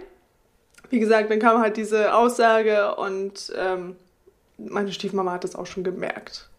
[0.90, 3.96] Wie gesagt, dann kam halt diese Aussage und ähm,
[4.58, 6.50] meine Stiefmama hat das auch schon gemerkt.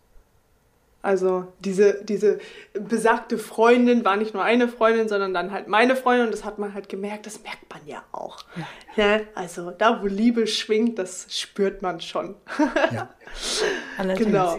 [1.07, 2.41] Also diese, diese
[2.73, 6.59] besagte Freundin war nicht nur eine Freundin, sondern dann halt meine Freundin und das hat
[6.59, 8.39] man halt gemerkt, das merkt man ja auch.
[8.97, 9.05] Ja.
[9.05, 12.35] ja also da, wo Liebe schwingt, das spürt man schon.
[12.93, 13.09] Ja.
[14.17, 14.59] genau.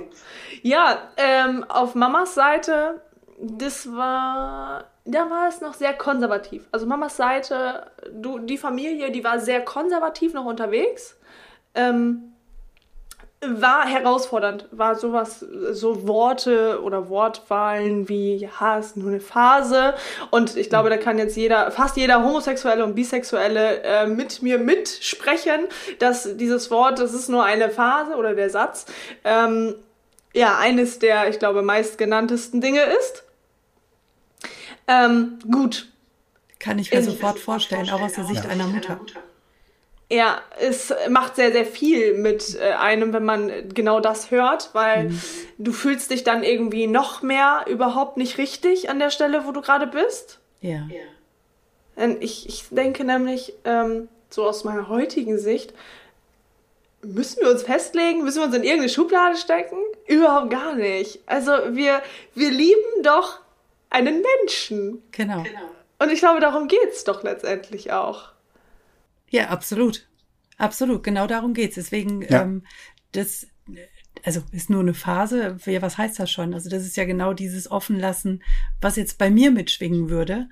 [0.61, 3.01] Ja, ähm, auf Mamas Seite,
[3.41, 6.65] das war, da war es noch sehr konservativ.
[6.71, 11.19] Also Mamas Seite, du, die Familie, die war sehr konservativ noch unterwegs.
[11.75, 12.36] Ähm,
[13.45, 19.93] war herausfordernd, war sowas, so Worte oder Wortwahlen wie, ja, ist nur eine Phase.
[20.31, 24.57] Und ich glaube, da kann jetzt jeder, fast jeder Homosexuelle und Bisexuelle äh, mit mir
[24.57, 25.67] mitsprechen,
[25.99, 28.87] dass dieses Wort, das ist nur eine Phase oder der Satz,
[29.23, 29.75] ähm,
[30.33, 33.23] ja, eines der, ich glaube, meistgenanntesten Dinge ist.
[34.87, 35.91] Ähm, gut.
[36.59, 38.49] Kann ich mir sofort vorstellen, auch aus der Sicht ja.
[38.49, 38.99] einer Mutter.
[40.09, 45.09] Ja, es macht sehr, sehr viel mit äh, einem, wenn man genau das hört, weil
[45.09, 45.21] mhm.
[45.57, 49.61] du fühlst dich dann irgendwie noch mehr überhaupt nicht richtig an der Stelle, wo du
[49.61, 50.39] gerade bist.
[50.61, 50.87] Ja.
[52.21, 55.73] Ich, ich denke nämlich, ähm, so aus meiner heutigen Sicht,
[57.01, 58.23] müssen wir uns festlegen?
[58.23, 59.77] Müssen wir uns in irgendeine Schublade stecken?
[60.05, 61.19] Überhaupt gar nicht.
[61.25, 62.01] Also wir,
[62.33, 63.39] wir lieben doch
[63.89, 65.03] einen Menschen.
[65.11, 65.43] Genau.
[65.99, 68.31] Und ich glaube, darum geht's doch letztendlich auch.
[69.29, 70.07] Ja, absolut.
[70.57, 71.75] Absolut, genau darum geht's.
[71.75, 72.43] Deswegen, ja.
[72.43, 72.63] ähm,
[73.11, 73.47] das,
[74.23, 75.57] also ist nur eine Phase.
[75.65, 76.53] Ja, was heißt das schon?
[76.53, 78.43] Also das ist ja genau dieses Offenlassen,
[78.81, 80.49] was jetzt bei mir mitschwingen würde.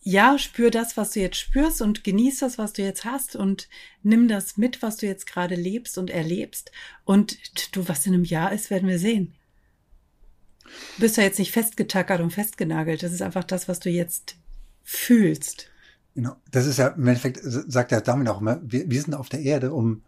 [0.00, 3.68] Ja, spür das, was du jetzt spürst und genieß das, was du jetzt hast und
[4.04, 6.70] nimm das mit, was du jetzt gerade lebst und erlebst.
[7.04, 7.36] Und
[7.74, 9.34] du, was in einem Jahr ist, werden wir sehen.
[10.96, 13.02] Du bist ja jetzt nicht festgetackert und festgenagelt.
[13.02, 14.36] Das ist einfach das, was du jetzt
[14.84, 15.70] fühlst.
[16.16, 16.34] Genau.
[16.50, 19.40] Das ist ja, im Endeffekt sagt der Damit auch immer, wir, wir sind auf der
[19.40, 20.02] Erde, um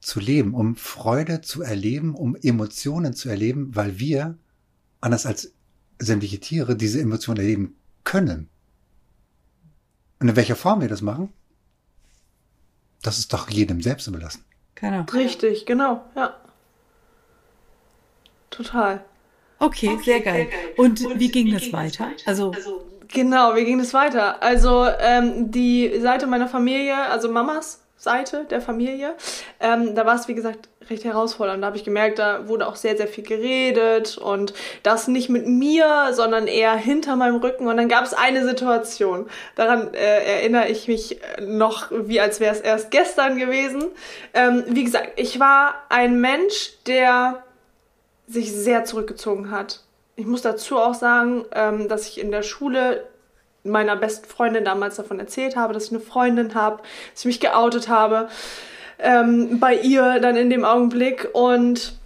[0.00, 4.38] zu leben, um Freude zu erleben, um Emotionen zu erleben, weil wir,
[5.02, 5.52] anders als
[5.98, 8.48] sämtliche Tiere, diese Emotionen erleben können.
[10.18, 11.28] Und in welcher Form wir das machen,
[13.02, 14.46] das ist doch jedem selbst überlassen.
[14.76, 15.02] Genau.
[15.12, 16.40] Richtig, genau, ja.
[18.48, 19.04] Total.
[19.58, 20.34] Okay, okay sehr, geil.
[20.34, 20.74] sehr, geil.
[20.78, 22.06] Und, Und wie ging wie das ging weiter?
[22.06, 22.22] weiter?
[22.24, 24.42] Also, also Genau, wie ging das weiter?
[24.42, 29.14] Also ähm, die Seite meiner Familie, also Mamas Seite der Familie,
[29.60, 31.62] ähm, da war es wie gesagt recht herausfordernd.
[31.62, 35.46] Da habe ich gemerkt, da wurde auch sehr, sehr viel geredet und das nicht mit
[35.46, 37.66] mir, sondern eher hinter meinem Rücken.
[37.66, 42.54] Und dann gab es eine Situation, daran äh, erinnere ich mich noch, wie als wäre
[42.54, 43.84] es erst gestern gewesen.
[44.34, 47.44] Ähm, wie gesagt, ich war ein Mensch, der
[48.26, 49.80] sich sehr zurückgezogen hat
[50.16, 53.06] ich muss dazu auch sagen, ähm, dass ich in der Schule
[53.64, 57.40] meiner besten Freundin damals davon erzählt habe, dass ich eine Freundin habe, dass ich mich
[57.40, 58.28] geoutet habe
[58.98, 61.28] ähm, bei ihr dann in dem Augenblick.
[61.32, 61.96] Und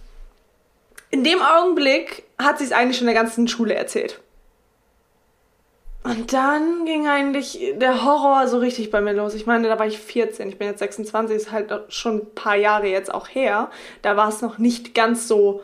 [1.09, 4.21] in dem Augenblick hat sie es eigentlich schon der ganzen Schule erzählt.
[6.03, 9.33] Und dann ging eigentlich der Horror so richtig bei mir los.
[9.33, 12.55] Ich meine, da war ich 14, ich bin jetzt 26, ist halt schon ein paar
[12.55, 13.69] Jahre jetzt auch her.
[14.03, 15.63] Da war es noch nicht ganz so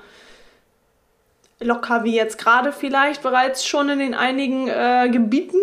[1.63, 5.59] locker wie jetzt gerade vielleicht bereits schon in den einigen äh, Gebieten.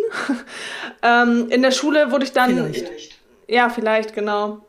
[1.02, 2.72] ähm, in der Schule wurde ich dann.
[2.72, 3.18] Vielleicht.
[3.48, 4.60] Ja, vielleicht, genau.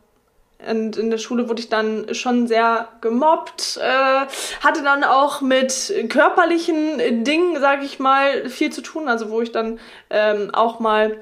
[0.69, 4.25] Und in der Schule wurde ich dann schon sehr gemobbt, äh,
[4.63, 9.07] hatte dann auch mit körperlichen Dingen, sag ich mal, viel zu tun.
[9.07, 11.17] Also wo ich dann ähm, auch mal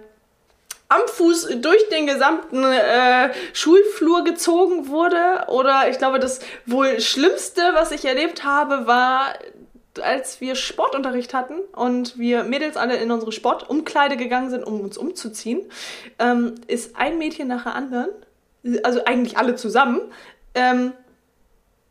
[0.89, 5.45] am Fuß durch den gesamten äh, Schulflur gezogen wurde.
[5.47, 9.33] Oder ich glaube, das wohl Schlimmste, was ich erlebt habe, war
[10.01, 14.97] als wir Sportunterricht hatten und wir Mädels alle in unsere Sportumkleide gegangen sind, um uns
[14.97, 15.61] umzuziehen,
[16.19, 18.09] ähm, ist ein Mädchen nach der anderen,
[18.83, 20.01] also eigentlich alle zusammen,
[20.55, 20.93] ähm,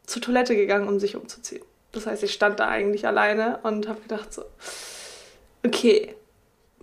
[0.05, 1.63] zur Toilette gegangen, um sich umzuziehen.
[1.93, 4.43] Das heißt, ich stand da eigentlich alleine und habe gedacht so,
[5.65, 6.15] okay,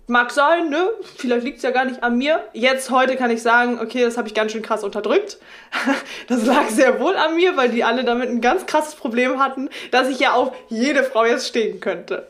[0.06, 0.88] mag sein, ne?
[1.16, 2.48] Vielleicht liegt es ja gar nicht an mir.
[2.52, 5.38] Jetzt, heute kann ich sagen, okay, das habe ich ganz schön krass unterdrückt.
[6.28, 9.68] Das lag sehr wohl an mir, weil die alle damit ein ganz krasses Problem hatten,
[9.90, 12.26] dass ich ja auf jede Frau jetzt stehen könnte.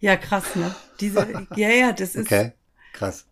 [0.00, 0.74] Ja, krass, ne?
[1.00, 2.26] Diese, ja, ja, das ist.
[2.26, 2.52] Okay,
[2.92, 3.26] krass.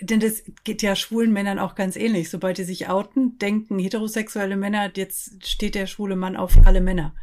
[0.00, 2.28] Denn das geht ja schwulen Männern auch ganz ähnlich.
[2.28, 7.14] Sobald die sich outen, denken heterosexuelle Männer, jetzt steht der schwule Mann auf alle Männer.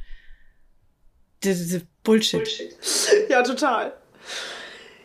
[1.41, 2.39] Das ist Bullshit.
[2.39, 2.76] Bullshit.
[3.30, 3.94] Ja, total.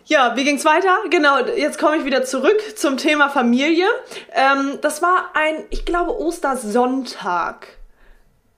[0.08, 0.98] Ja, wie ging's weiter?
[1.10, 3.86] Genau, jetzt komme ich wieder zurück zum Thema Familie.
[4.32, 7.66] Ähm, das war ein, ich glaube, Ostersonntag.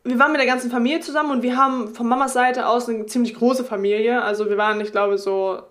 [0.05, 3.07] Wir waren mit der ganzen Familie zusammen und wir haben von Mamas Seite aus eine
[3.07, 4.21] ziemlich große Familie.
[4.21, 5.63] Also wir waren, ich glaube, so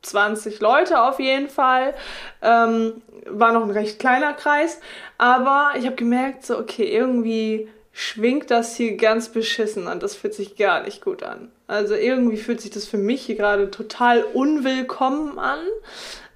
[0.00, 1.92] 20 Leute auf jeden Fall.
[2.40, 4.80] Ähm, war noch ein recht kleiner Kreis.
[5.18, 10.32] Aber ich habe gemerkt, so, okay, irgendwie schwingt das hier ganz beschissen und das fühlt
[10.32, 11.52] sich gar nicht gut an.
[11.68, 15.60] Also irgendwie fühlt sich das für mich hier gerade total unwillkommen an.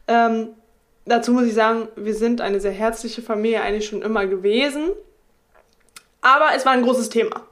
[0.08, 0.48] Ähm,
[1.06, 4.90] dazu muss ich sagen, wir sind eine sehr herzliche Familie eigentlich schon immer gewesen.
[6.20, 7.42] Aber es war ein großes Thema.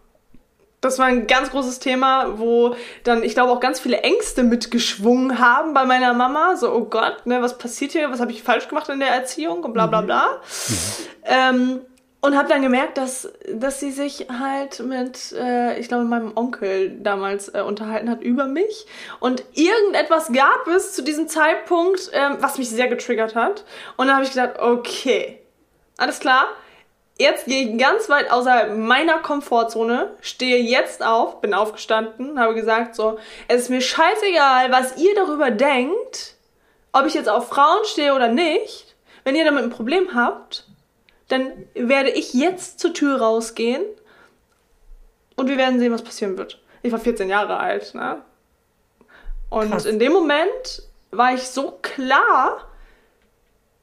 [0.80, 5.40] Das war ein ganz großes Thema, wo dann, ich glaube, auch ganz viele Ängste mitgeschwungen
[5.40, 6.56] haben bei meiner Mama.
[6.56, 8.12] So, oh Gott, ne, was passiert hier?
[8.12, 9.64] Was habe ich falsch gemacht in der Erziehung?
[9.64, 10.40] Und bla bla bla.
[10.68, 10.76] Mhm.
[11.24, 11.80] Ähm,
[12.20, 16.98] und habe dann gemerkt, dass, dass sie sich halt mit, äh, ich glaube, meinem Onkel
[17.00, 18.86] damals äh, unterhalten hat über mich.
[19.20, 23.64] Und irgendetwas gab es zu diesem Zeitpunkt, äh, was mich sehr getriggert hat.
[23.96, 25.38] Und dann habe ich gedacht, okay,
[25.96, 26.48] alles klar.
[27.20, 32.94] Jetzt gehe ich ganz weit außerhalb meiner Komfortzone, stehe jetzt auf, bin aufgestanden, habe gesagt
[32.94, 36.36] so, es ist mir scheißegal, was ihr darüber denkt,
[36.92, 38.94] ob ich jetzt auf Frauen stehe oder nicht.
[39.24, 40.67] Wenn ihr damit ein Problem habt,
[41.28, 43.82] dann werde ich jetzt zur Tür rausgehen
[45.36, 46.60] und wir werden sehen, was passieren wird.
[46.82, 48.22] Ich war 14 Jahre alt, ne?
[49.50, 49.84] Und Krass.
[49.84, 52.68] in dem Moment war ich so klar,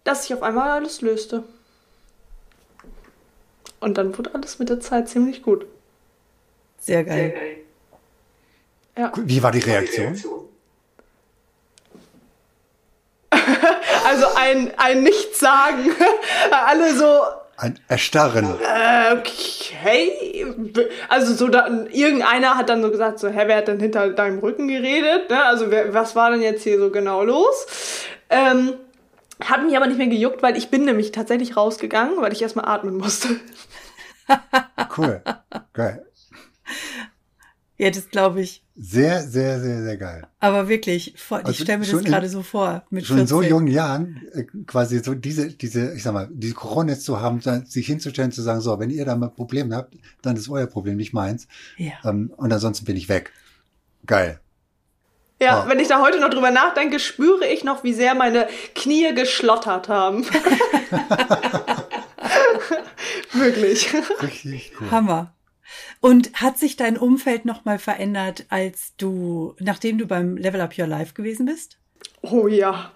[0.04, 1.44] dass sich auf einmal alles löste.
[3.80, 5.66] Und dann wurde alles mit der Zeit ziemlich gut.
[6.80, 7.16] Sehr geil.
[7.16, 7.58] Sehr geil.
[8.98, 9.12] Ja.
[9.16, 10.16] Wie war die Reaktion?
[14.06, 15.92] Also ein, ein Nichtsagen.
[16.52, 17.22] Alle so.
[17.58, 18.54] Ein Erstarren.
[19.14, 20.46] Okay.
[21.08, 24.40] Also so da, irgendeiner hat dann so gesagt, so, hä, wer hat denn hinter deinem
[24.40, 25.30] Rücken geredet?
[25.30, 25.44] Ne?
[25.46, 27.66] Also wer, was war denn jetzt hier so genau los?
[28.30, 28.74] Ähm,
[29.42, 32.66] hat mich aber nicht mehr gejuckt, weil ich bin nämlich tatsächlich rausgegangen, weil ich erstmal
[32.66, 33.40] atmen musste.
[34.98, 35.22] cool.
[35.74, 36.06] Geil.
[37.78, 38.65] Ja, das glaube ich.
[38.78, 40.28] Sehr, sehr, sehr, sehr geil.
[40.42, 42.84] Aber wirklich, voll, also ich stelle mir das gerade so vor.
[42.90, 43.22] Mit schon 14.
[43.22, 47.22] in so jungen Jahren äh, quasi so diese, diese, ich sag mal, diese Corona zu
[47.22, 50.68] haben, sich hinzustellen, zu sagen, so, wenn ihr da mal Probleme habt, dann ist euer
[50.68, 51.48] Problem, nicht meins.
[51.78, 51.94] Ja.
[52.04, 53.32] Ähm, und ansonsten bin ich weg.
[54.06, 54.42] Geil.
[55.42, 55.70] Ja, oh.
[55.70, 59.88] wenn ich da heute noch drüber nachdenke, spüre ich noch, wie sehr meine Knie geschlottert
[59.88, 60.26] haben.
[63.34, 63.94] Wirklich.
[64.22, 64.92] Richtig cool.
[64.92, 65.35] Hammer.
[66.00, 70.88] Und hat sich dein Umfeld nochmal verändert, als du, nachdem du beim Level Up Your
[70.88, 71.78] Life gewesen bist?
[72.22, 72.92] Oh ja.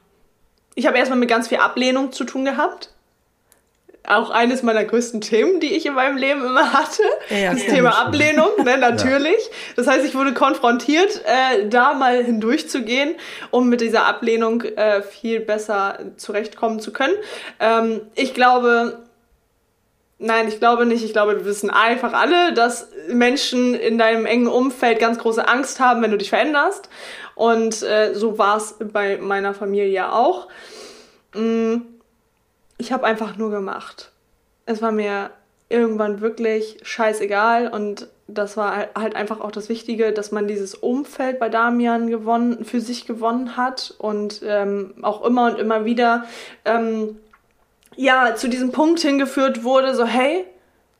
[0.75, 2.93] Ich habe erstmal mit ganz viel Ablehnung zu tun gehabt.
[4.07, 7.03] Auch eines meiner größten Themen, die ich in meinem Leben immer hatte.
[7.29, 9.37] Ja, das Thema Ablehnung, ne, natürlich.
[9.37, 9.53] Ja.
[9.75, 13.15] Das heißt, ich wurde konfrontiert, äh, da mal hindurchzugehen,
[13.51, 17.15] um mit dieser Ablehnung äh, viel besser zurechtkommen zu können.
[17.59, 18.99] Ähm, ich glaube,
[20.21, 21.03] Nein, ich glaube nicht.
[21.05, 25.79] Ich glaube, wir wissen einfach alle, dass Menschen in deinem engen Umfeld ganz große Angst
[25.79, 26.89] haben, wenn du dich veränderst.
[27.35, 30.49] Und äh, so war es bei meiner Familie auch.
[31.33, 31.77] Mm,
[32.77, 34.11] ich habe einfach nur gemacht.
[34.65, 35.31] Es war mir
[35.69, 41.39] irgendwann wirklich scheißegal und das war halt einfach auch das Wichtige, dass man dieses Umfeld
[41.39, 46.25] bei Damian gewonnen, für sich gewonnen hat und ähm, auch immer und immer wieder
[46.65, 47.17] ähm,
[47.99, 50.45] ja, zu diesem Punkt hingeführt wurde, so, hey,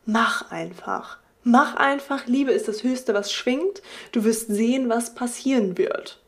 [0.05, 1.17] mach einfach.
[1.45, 3.81] Mach einfach, Liebe ist das Höchste, was schwingt.
[4.11, 6.19] Du wirst sehen, was passieren wird.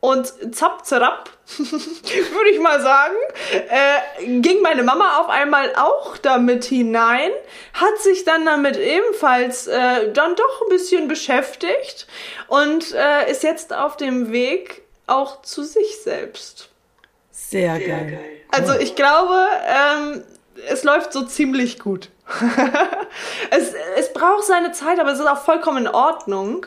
[0.00, 1.28] Und zapp, zerapp,
[1.58, 3.16] würde ich mal sagen,
[3.52, 7.30] äh, ging meine Mama auf einmal auch damit hinein,
[7.74, 12.06] hat sich dann damit ebenfalls äh, dann doch ein bisschen beschäftigt
[12.46, 16.70] und äh, ist jetzt auf dem Weg auch zu sich selbst.
[17.38, 18.10] Sehr, Sehr geil.
[18.10, 18.30] geil.
[18.50, 20.22] Also ich glaube, ähm,
[20.68, 22.10] es läuft so ziemlich gut.
[23.50, 26.66] es, es braucht seine Zeit, aber es ist auch vollkommen in Ordnung.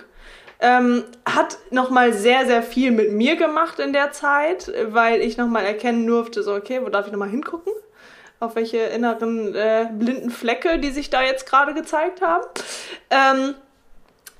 [0.59, 5.65] Ähm, hat nochmal sehr, sehr viel mit mir gemacht in der Zeit, weil ich nochmal
[5.65, 7.73] erkennen durfte, so, okay, wo darf ich nochmal hingucken?
[8.41, 12.43] auf welche inneren äh, blinden Flecke, die sich da jetzt gerade gezeigt haben.
[13.11, 13.53] Ähm,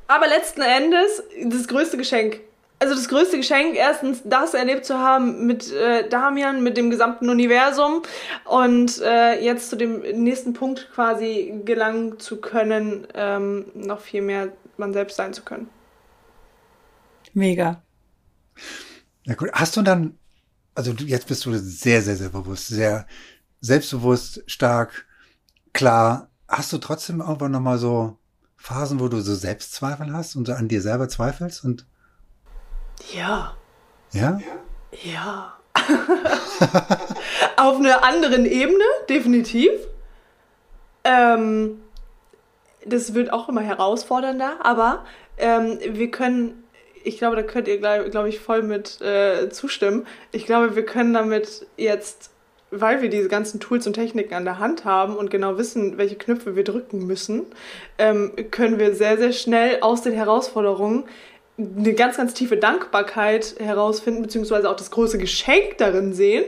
[0.07, 2.41] aber letzten Endes das größte Geschenk.
[2.81, 7.29] Also das größte Geschenk, erstens das erlebt zu haben mit äh, Damian, mit dem gesamten
[7.29, 8.01] Universum
[8.45, 14.51] und äh, jetzt zu dem nächsten Punkt quasi gelangen zu können, ähm, noch viel mehr
[14.77, 15.69] man selbst sein zu können.
[17.33, 17.83] Mega.
[19.25, 19.51] Ja, gut.
[19.53, 20.17] Hast du dann,
[20.73, 23.05] also du, jetzt bist du sehr, sehr, sehr bewusst, sehr
[23.59, 25.05] selbstbewusst, stark,
[25.71, 26.31] klar.
[26.47, 28.17] Hast du trotzdem irgendwann nochmal so
[28.57, 31.85] Phasen, wo du so Selbstzweifel hast und so an dir selber zweifelst und
[33.13, 33.55] Ja,
[34.11, 34.39] ja?
[35.03, 35.53] ja.
[37.57, 39.71] Auf einer anderen Ebene, definitiv.
[41.03, 41.81] Ähm,
[42.85, 45.05] das wird auch immer herausfordernder, aber
[45.37, 46.63] ähm, wir können,
[47.03, 50.05] ich glaube, da könnt ihr, glaube glaub ich, voll mit äh, zustimmen.
[50.31, 52.31] Ich glaube, wir können damit jetzt,
[52.69, 56.15] weil wir diese ganzen Tools und Techniken an der Hand haben und genau wissen, welche
[56.15, 57.45] Knöpfe wir drücken müssen,
[57.97, 61.05] ähm, können wir sehr, sehr schnell aus den Herausforderungen
[61.77, 66.45] eine ganz, ganz tiefe Dankbarkeit herausfinden, beziehungsweise auch das große Geschenk darin sehen,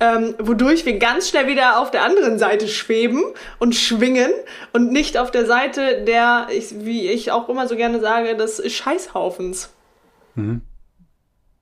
[0.00, 3.22] ähm, wodurch wir ganz schnell wieder auf der anderen Seite schweben
[3.58, 4.30] und schwingen
[4.72, 8.62] und nicht auf der Seite der, ich, wie ich auch immer so gerne sage, des
[8.72, 9.70] Scheißhaufens.
[10.34, 10.62] Mhm.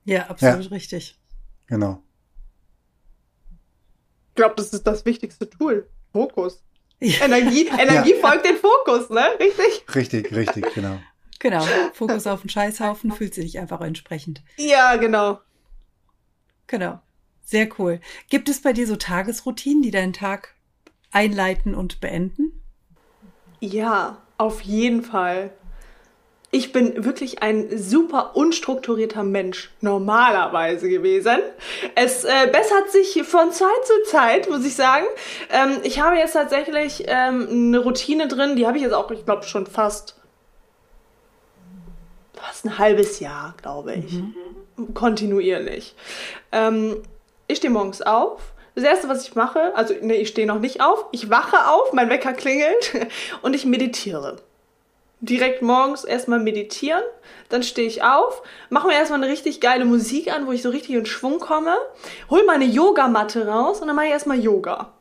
[0.05, 0.69] Ja, absolut Ja.
[0.69, 1.17] richtig.
[1.67, 2.01] Genau.
[4.29, 5.87] Ich glaube, das ist das wichtigste Tool.
[6.11, 6.63] Fokus.
[6.99, 9.23] Ja, Energie, Energie folgt dem Fokus, ne?
[9.39, 9.85] Richtig?
[9.95, 10.99] Richtig, richtig, genau.
[11.43, 11.63] Genau.
[11.93, 14.41] Fokus auf den Scheißhaufen fühlt sich einfach entsprechend.
[14.57, 15.39] Ja, genau.
[16.65, 16.99] Genau.
[17.45, 17.99] Sehr cool.
[18.29, 20.55] Gibt es bei dir so Tagesroutinen, die deinen Tag
[21.11, 22.63] einleiten und beenden?
[23.59, 25.51] Ja, auf jeden Fall.
[26.55, 31.37] Ich bin wirklich ein super unstrukturierter Mensch, normalerweise gewesen.
[31.95, 35.05] Es äh, bessert sich von Zeit zu Zeit, muss ich sagen.
[35.49, 39.25] Ähm, ich habe jetzt tatsächlich ähm, eine Routine drin, die habe ich jetzt auch, ich
[39.25, 40.15] glaube, schon fast,
[42.43, 44.21] fast ein halbes Jahr, glaube ich.
[44.93, 45.95] Kontinuierlich.
[46.51, 47.01] Ähm,
[47.47, 48.53] ich stehe morgens auf.
[48.75, 51.93] Das erste, was ich mache, also nee, ich stehe noch nicht auf, ich wache auf,
[51.93, 53.07] mein Wecker klingelt
[53.43, 54.37] und ich meditiere.
[55.19, 57.03] Direkt morgens erstmal meditieren,
[57.49, 60.69] dann stehe ich auf, mache mir erstmal eine richtig geile Musik an, wo ich so
[60.69, 61.77] richtig in Schwung komme,
[62.31, 64.91] hol meine Yogamatte raus und dann mache ich erstmal Yoga.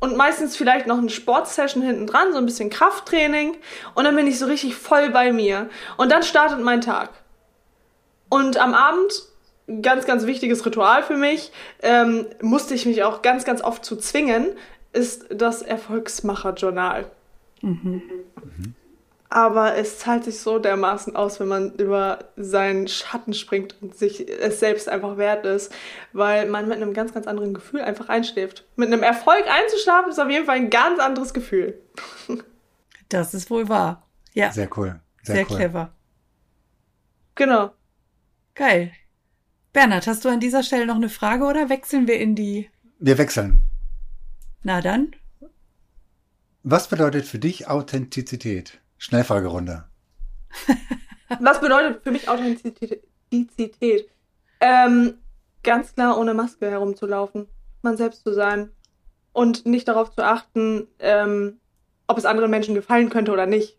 [0.00, 3.56] Und meistens vielleicht noch eine Sportsession hinten dran, so ein bisschen Krafttraining
[3.94, 5.70] und dann bin ich so richtig voll bei mir.
[5.96, 7.10] Und dann startet mein Tag.
[8.28, 9.24] Und am Abend,
[9.82, 11.50] ganz, ganz wichtiges Ritual für mich,
[11.82, 14.46] ähm, musste ich mich auch ganz, ganz oft zu zwingen,
[14.92, 17.10] ist das Erfolgsmacher-Journal.
[19.30, 24.26] Aber es zahlt sich so dermaßen aus, wenn man über seinen Schatten springt und sich
[24.26, 25.72] es selbst einfach wert ist,
[26.14, 28.64] weil man mit einem ganz, ganz anderen Gefühl einfach einschläft.
[28.76, 31.78] Mit einem Erfolg einzuschlafen ist auf jeden Fall ein ganz anderes Gefühl.
[33.10, 34.06] Das ist wohl wahr.
[34.34, 35.00] Ja, sehr, Sehr cool.
[35.22, 35.56] Sehr, cool.
[35.56, 35.94] clever.
[37.36, 37.70] Genau.
[38.54, 38.92] Geil.
[39.72, 42.68] Bernhard, hast du an dieser Stelle noch eine Frage oder wechseln wir in die...
[42.98, 43.62] Wir wechseln.
[44.62, 45.14] Na dann,
[46.62, 48.78] Was bedeutet für dich Authentizität?
[48.98, 49.84] Schnellfragerunde.
[51.40, 54.10] Was bedeutet für mich Authentizität?
[54.60, 55.14] Ähm,
[55.62, 57.46] ganz klar ohne Maske herumzulaufen,
[57.82, 58.70] man selbst zu sein
[59.32, 61.60] und nicht darauf zu achten, ähm,
[62.06, 63.78] ob es anderen Menschen gefallen könnte oder nicht.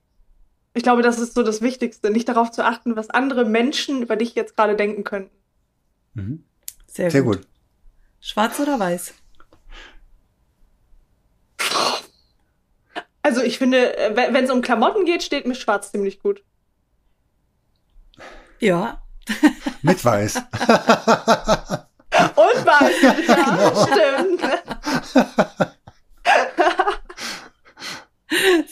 [0.74, 4.16] Ich glaube, das ist so das Wichtigste, nicht darauf zu achten, was andere Menschen über
[4.16, 5.36] dich jetzt gerade denken könnten.
[6.14, 6.44] Mhm.
[6.88, 7.38] sehr, Sehr gut.
[7.38, 7.48] gut.
[8.22, 9.14] Schwarz oder weiß?
[13.30, 16.44] Also ich finde, äh, wenn es um Klamotten geht, steht mir schwarz ziemlich gut.
[18.60, 19.04] Ja,
[19.82, 20.36] Mit Weiß.
[20.36, 20.46] Und
[22.66, 23.02] was?
[23.02, 23.16] Ja,
[23.88, 24.42] stimmt.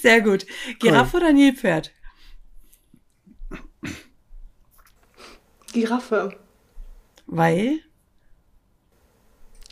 [0.02, 0.48] sehr gut.
[0.80, 1.92] Giraffe oder Nilpferd?
[5.72, 6.40] Giraffe.
[7.28, 7.82] Weil?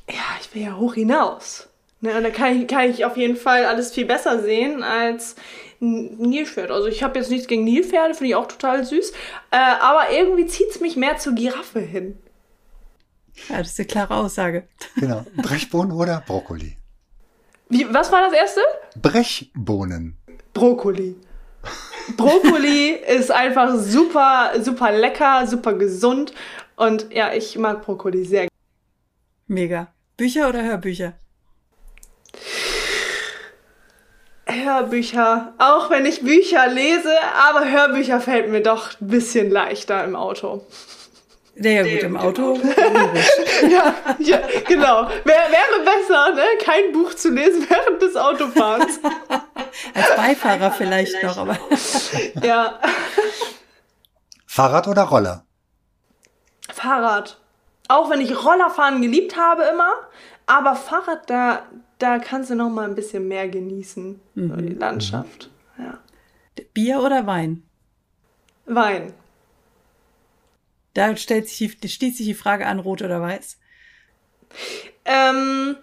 [0.08, 1.70] Ja, ich will ja hoch hinaus.
[2.06, 5.36] Ne, und da kann ich, kann ich auf jeden Fall alles viel besser sehen als
[5.82, 6.70] ein Nilpferd.
[6.70, 9.12] Also ich habe jetzt nichts gegen Nilpferde, finde ich auch total süß.
[9.50, 12.16] Äh, aber irgendwie zieht es mich mehr zur Giraffe hin.
[13.50, 14.68] Ja, das ist eine klare Aussage.
[14.98, 15.26] Genau.
[15.36, 16.78] Brechbohnen oder Brokkoli?
[17.70, 18.62] Wie, was war das erste?
[19.02, 20.16] Brechbohnen.
[20.54, 21.16] Brokkoli.
[22.16, 26.34] Brokkoli ist einfach super, super lecker, super gesund.
[26.76, 28.48] Und ja, ich mag Brokkoli sehr.
[29.48, 29.88] Mega.
[30.18, 31.14] Bücher oder Hörbücher?
[34.64, 37.14] Hörbücher, auch wenn ich Bücher lese,
[37.50, 40.66] aber Hörbücher fällt mir doch ein bisschen leichter im Auto.
[41.58, 42.56] Ja, ja gut, im Auto.
[43.70, 45.08] ja, ja, genau.
[45.08, 46.44] Wär, wäre besser, ne?
[46.62, 49.00] kein Buch zu lesen während des Autofahrens.
[49.94, 51.58] Als Beifahrer vielleicht noch, aber.
[52.42, 52.80] ja.
[54.46, 55.46] Fahrrad oder Roller?
[56.74, 57.40] Fahrrad.
[57.88, 59.94] Auch wenn ich Rollerfahren geliebt habe immer,
[60.48, 61.64] aber Fahrrad, da,
[62.00, 64.20] da kannst du noch mal ein bisschen mehr genießen.
[64.36, 65.50] So die Landschaft.
[65.78, 66.00] Ja.
[66.74, 67.64] Bier oder Wein?
[68.66, 69.14] Wein.
[70.94, 73.58] Da stellt sich die, schließt sich die Frage an, rot oder weiß?
[75.04, 75.76] Ähm,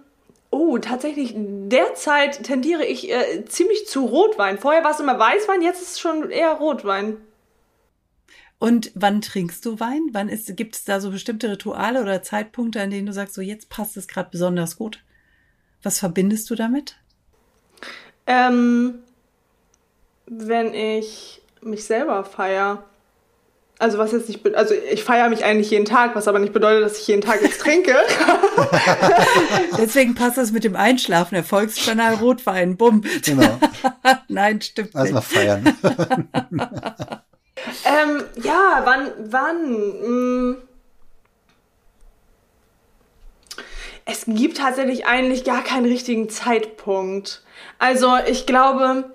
[0.51, 4.59] oh, tatsächlich, derzeit tendiere ich äh, ziemlich zu Rotwein.
[4.59, 7.19] Vorher war es immer Weißwein, jetzt ist es schon eher Rotwein.
[8.59, 10.09] Und wann trinkst du Wein?
[10.13, 13.43] Wann ist, gibt es da so bestimmte Rituale oder Zeitpunkte, an denen du sagst, so
[13.43, 15.03] jetzt passt es gerade besonders gut?
[15.83, 16.97] Was verbindest du damit?
[18.27, 19.01] Ähm,
[20.27, 22.85] wenn ich mich selber feier.
[23.79, 26.85] Also was jetzt nicht, also ich feiere mich eigentlich jeden Tag, was aber nicht bedeutet,
[26.85, 27.97] dass ich jeden Tag jetzt trinke.
[29.77, 33.03] Deswegen passt das mit dem Einschlafen, Erfolgskanal Rotwein, bumm.
[33.25, 33.59] Genau.
[34.29, 35.33] Nein, stimmt Erstmal nicht.
[35.33, 35.77] feiern.
[37.85, 40.51] ähm, ja, wann, wann?
[40.53, 40.57] Mh.
[44.05, 47.43] Es gibt tatsächlich eigentlich gar keinen richtigen Zeitpunkt.
[47.79, 49.13] Also ich glaube,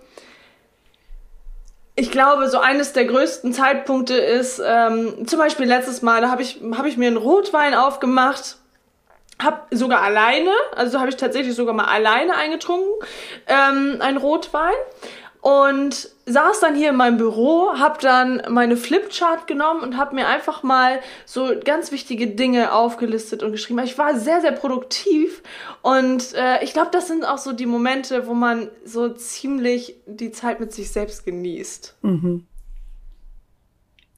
[1.96, 6.42] ich glaube, so eines der größten Zeitpunkte ist, ähm, zum Beispiel letztes Mal, da habe
[6.42, 8.58] ich, hab ich mir einen Rotwein aufgemacht,
[9.44, 12.92] hab sogar alleine, also habe ich tatsächlich sogar mal alleine eingetrunken,
[13.48, 14.74] ähm, ein Rotwein
[15.42, 20.28] und saß dann hier in meinem Büro, hab dann meine Flipchart genommen und hab mir
[20.28, 23.80] einfach mal so ganz wichtige Dinge aufgelistet und geschrieben.
[23.80, 25.42] Ich war sehr, sehr produktiv
[25.82, 30.32] und äh, ich glaube, das sind auch so die Momente, wo man so ziemlich die
[30.32, 31.96] Zeit mit sich selbst genießt.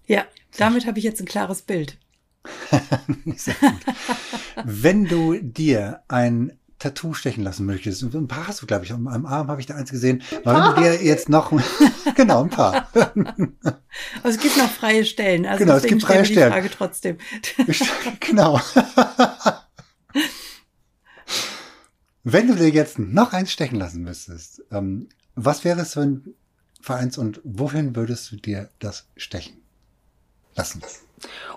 [0.07, 0.25] Ja,
[0.57, 1.97] damit habe ich jetzt ein klares Bild.
[4.63, 8.93] Wenn du dir ein Tattoo stechen lassen möchtest, und ein paar hast du, glaube ich,
[8.93, 11.51] am am Arm habe ich da eins gesehen, du dir jetzt noch,
[12.15, 12.87] genau, ein paar.
[12.93, 13.13] Aber
[14.23, 15.45] es gibt noch freie Stellen.
[15.45, 17.17] Also Genau, es gibt freie stellen wir Die Frage trotzdem.
[18.21, 18.61] genau.
[22.23, 26.33] Wenn du dir jetzt noch eins stechen lassen müsstest, ähm, was wäre es für ein
[26.81, 29.57] Vereins und wohin würdest du dir das stechen
[30.55, 30.81] lassen?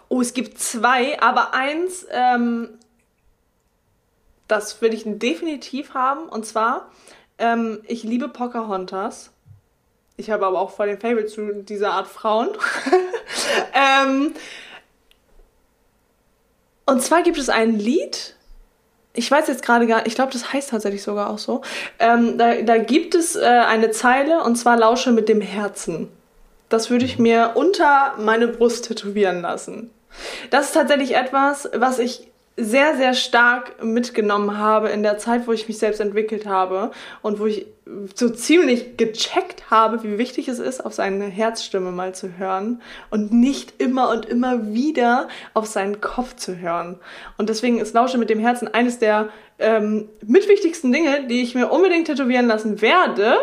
[0.09, 2.71] Oh, es gibt zwei, aber eins, ähm,
[4.49, 6.29] das will ich definitiv haben.
[6.29, 6.91] Und zwar,
[7.39, 9.31] ähm, ich liebe Pocahontas.
[10.17, 12.49] Ich habe aber auch voll den Fable zu dieser Art Frauen.
[13.75, 14.35] ähm,
[16.87, 18.37] und zwar gibt es ein Lied.
[19.15, 21.63] Ich weiß jetzt gerade gar ich glaube, das heißt tatsächlich sogar auch so.
[21.99, 26.09] Ähm, da, da gibt es äh, eine Zeile und zwar Lausche mit dem Herzen.
[26.69, 29.91] Das würde ich mir unter meine Brust tätowieren lassen.
[30.51, 35.53] Das ist tatsächlich etwas, was ich sehr, sehr stark mitgenommen habe in der Zeit, wo
[35.53, 36.91] ich mich selbst entwickelt habe
[37.23, 37.67] und wo ich
[38.15, 43.33] so ziemlich gecheckt habe, wie wichtig es ist, auf seine Herzstimme mal zu hören und
[43.33, 46.99] nicht immer und immer wieder auf seinen Kopf zu hören.
[47.39, 51.71] Und deswegen ist Lausche mit dem Herzen eines der ähm, mitwichtigsten Dinge, die ich mir
[51.71, 53.37] unbedingt tätowieren lassen werde.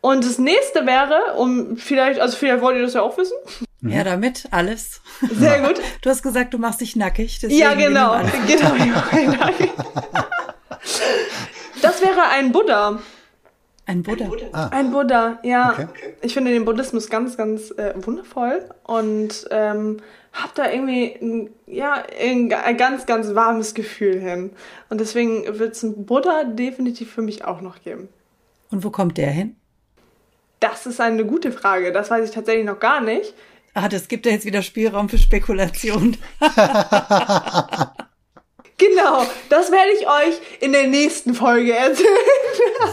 [0.00, 3.36] Und das nächste wäre, um vielleicht, also vielleicht wollt ihr das ja auch wissen.
[3.80, 5.00] Ja, damit alles.
[5.30, 5.80] Sehr gut.
[6.02, 7.40] Du hast gesagt, du machst dich nackig.
[7.42, 8.20] Ja, genau.
[8.46, 8.74] genau.
[11.80, 12.98] Das wäre ein Buddha.
[13.86, 14.68] Ein Buddha.
[14.70, 15.72] Ein Buddha, ja.
[15.72, 15.86] Okay.
[16.22, 19.98] Ich finde den Buddhismus ganz, ganz äh, wundervoll und ähm,
[20.32, 24.50] habe da irgendwie ein, ja, ein, ein ganz, ganz warmes Gefühl hin.
[24.90, 28.08] Und deswegen wird es einen Buddha definitiv für mich auch noch geben.
[28.70, 29.56] Und wo kommt der hin?
[30.60, 31.92] Das ist eine gute Frage.
[31.92, 33.34] Das weiß ich tatsächlich noch gar nicht.
[33.74, 36.16] Ah, das gibt ja jetzt wieder Spielraum für Spekulation.
[38.78, 42.08] Genau, das werde ich euch in der nächsten Folge erzählen.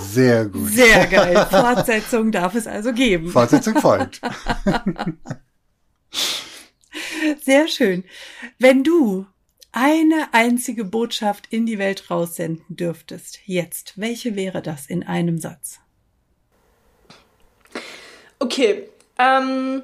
[0.01, 0.71] Sehr gut.
[0.71, 1.47] Sehr geil.
[1.47, 3.29] Fortsetzung darf es also geben.
[3.29, 4.19] Fortsetzung folgt.
[7.43, 8.03] Sehr schön.
[8.57, 9.27] Wenn du
[9.71, 15.79] eine einzige Botschaft in die Welt raussenden dürftest, jetzt, welche wäre das in einem Satz?
[18.39, 19.83] Okay, ähm.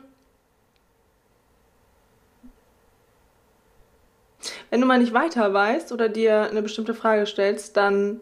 [4.72, 8.20] Wenn du mal nicht weiter weißt oder dir eine bestimmte Frage stellst, dann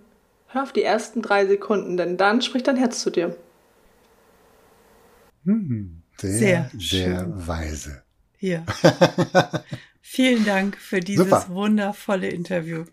[0.48, 3.38] hör auf die ersten drei Sekunden, denn dann spricht dein Herz zu dir.
[5.46, 7.48] Hm, sehr, Sehr sehr, schön.
[7.48, 8.04] weise.
[8.38, 8.66] Hier.
[10.02, 11.44] Vielen Dank für dieses Super.
[11.48, 12.84] Genau, wundervolle Interview.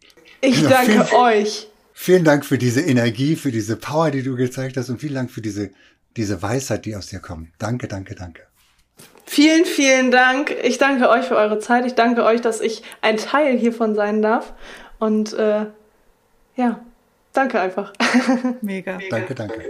[0.41, 1.69] Ich Ja, danke vielen- euch.
[1.99, 5.31] Vielen Dank für diese Energie, für diese Power, die du gezeigt hast und vielen Dank
[5.31, 5.71] für diese,
[6.19, 7.49] diese Weisheit, die aus dir kommt.
[7.59, 8.43] Danke, danke, danke.
[9.27, 10.55] Vielen, vielen Dank.
[10.63, 11.85] Ich danke euch für eure Zeit.
[11.85, 14.55] Ich danke euch, dass ich ein Teil hiervon sein darf.
[14.99, 15.67] Und äh,
[16.55, 16.81] ja,
[17.33, 17.93] danke einfach.
[18.63, 18.99] Mega.
[19.11, 19.61] Danke, danke.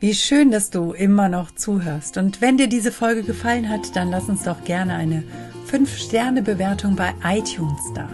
[0.00, 2.16] Wie schön, dass du immer noch zuhörst.
[2.16, 5.24] Und wenn dir diese Folge gefallen hat, dann lass uns doch gerne eine
[5.70, 8.08] 5-Sterne-Bewertung bei iTunes da.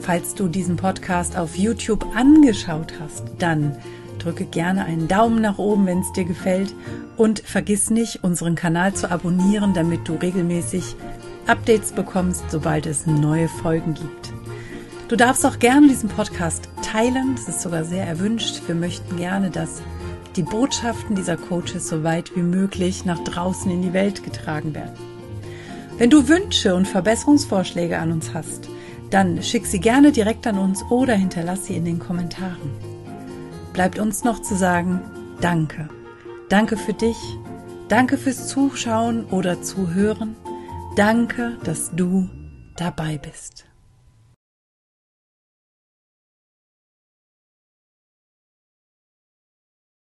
[0.00, 3.76] Falls du diesen Podcast auf YouTube angeschaut hast, dann
[4.24, 6.74] drücke gerne einen Daumen nach oben, wenn es dir gefällt.
[7.16, 10.96] Und vergiss nicht, unseren Kanal zu abonnieren, damit du regelmäßig
[11.46, 14.32] Updates bekommst, sobald es neue Folgen gibt.
[15.08, 17.34] Du darfst auch gerne diesen Podcast teilen.
[17.36, 18.62] Das ist sogar sehr erwünscht.
[18.66, 19.82] Wir möchten gerne, dass
[20.36, 24.94] die Botschaften dieser Coaches so weit wie möglich nach draußen in die Welt getragen werden.
[25.98, 28.68] Wenn du Wünsche und Verbesserungsvorschläge an uns hast,
[29.10, 32.93] dann schick sie gerne direkt an uns oder hinterlass sie in den Kommentaren.
[33.74, 35.02] Bleibt uns noch zu sagen,
[35.40, 35.88] danke.
[36.48, 37.18] Danke für dich.
[37.88, 40.36] Danke fürs Zuschauen oder Zuhören.
[40.96, 42.30] Danke, dass du
[42.76, 43.66] dabei bist.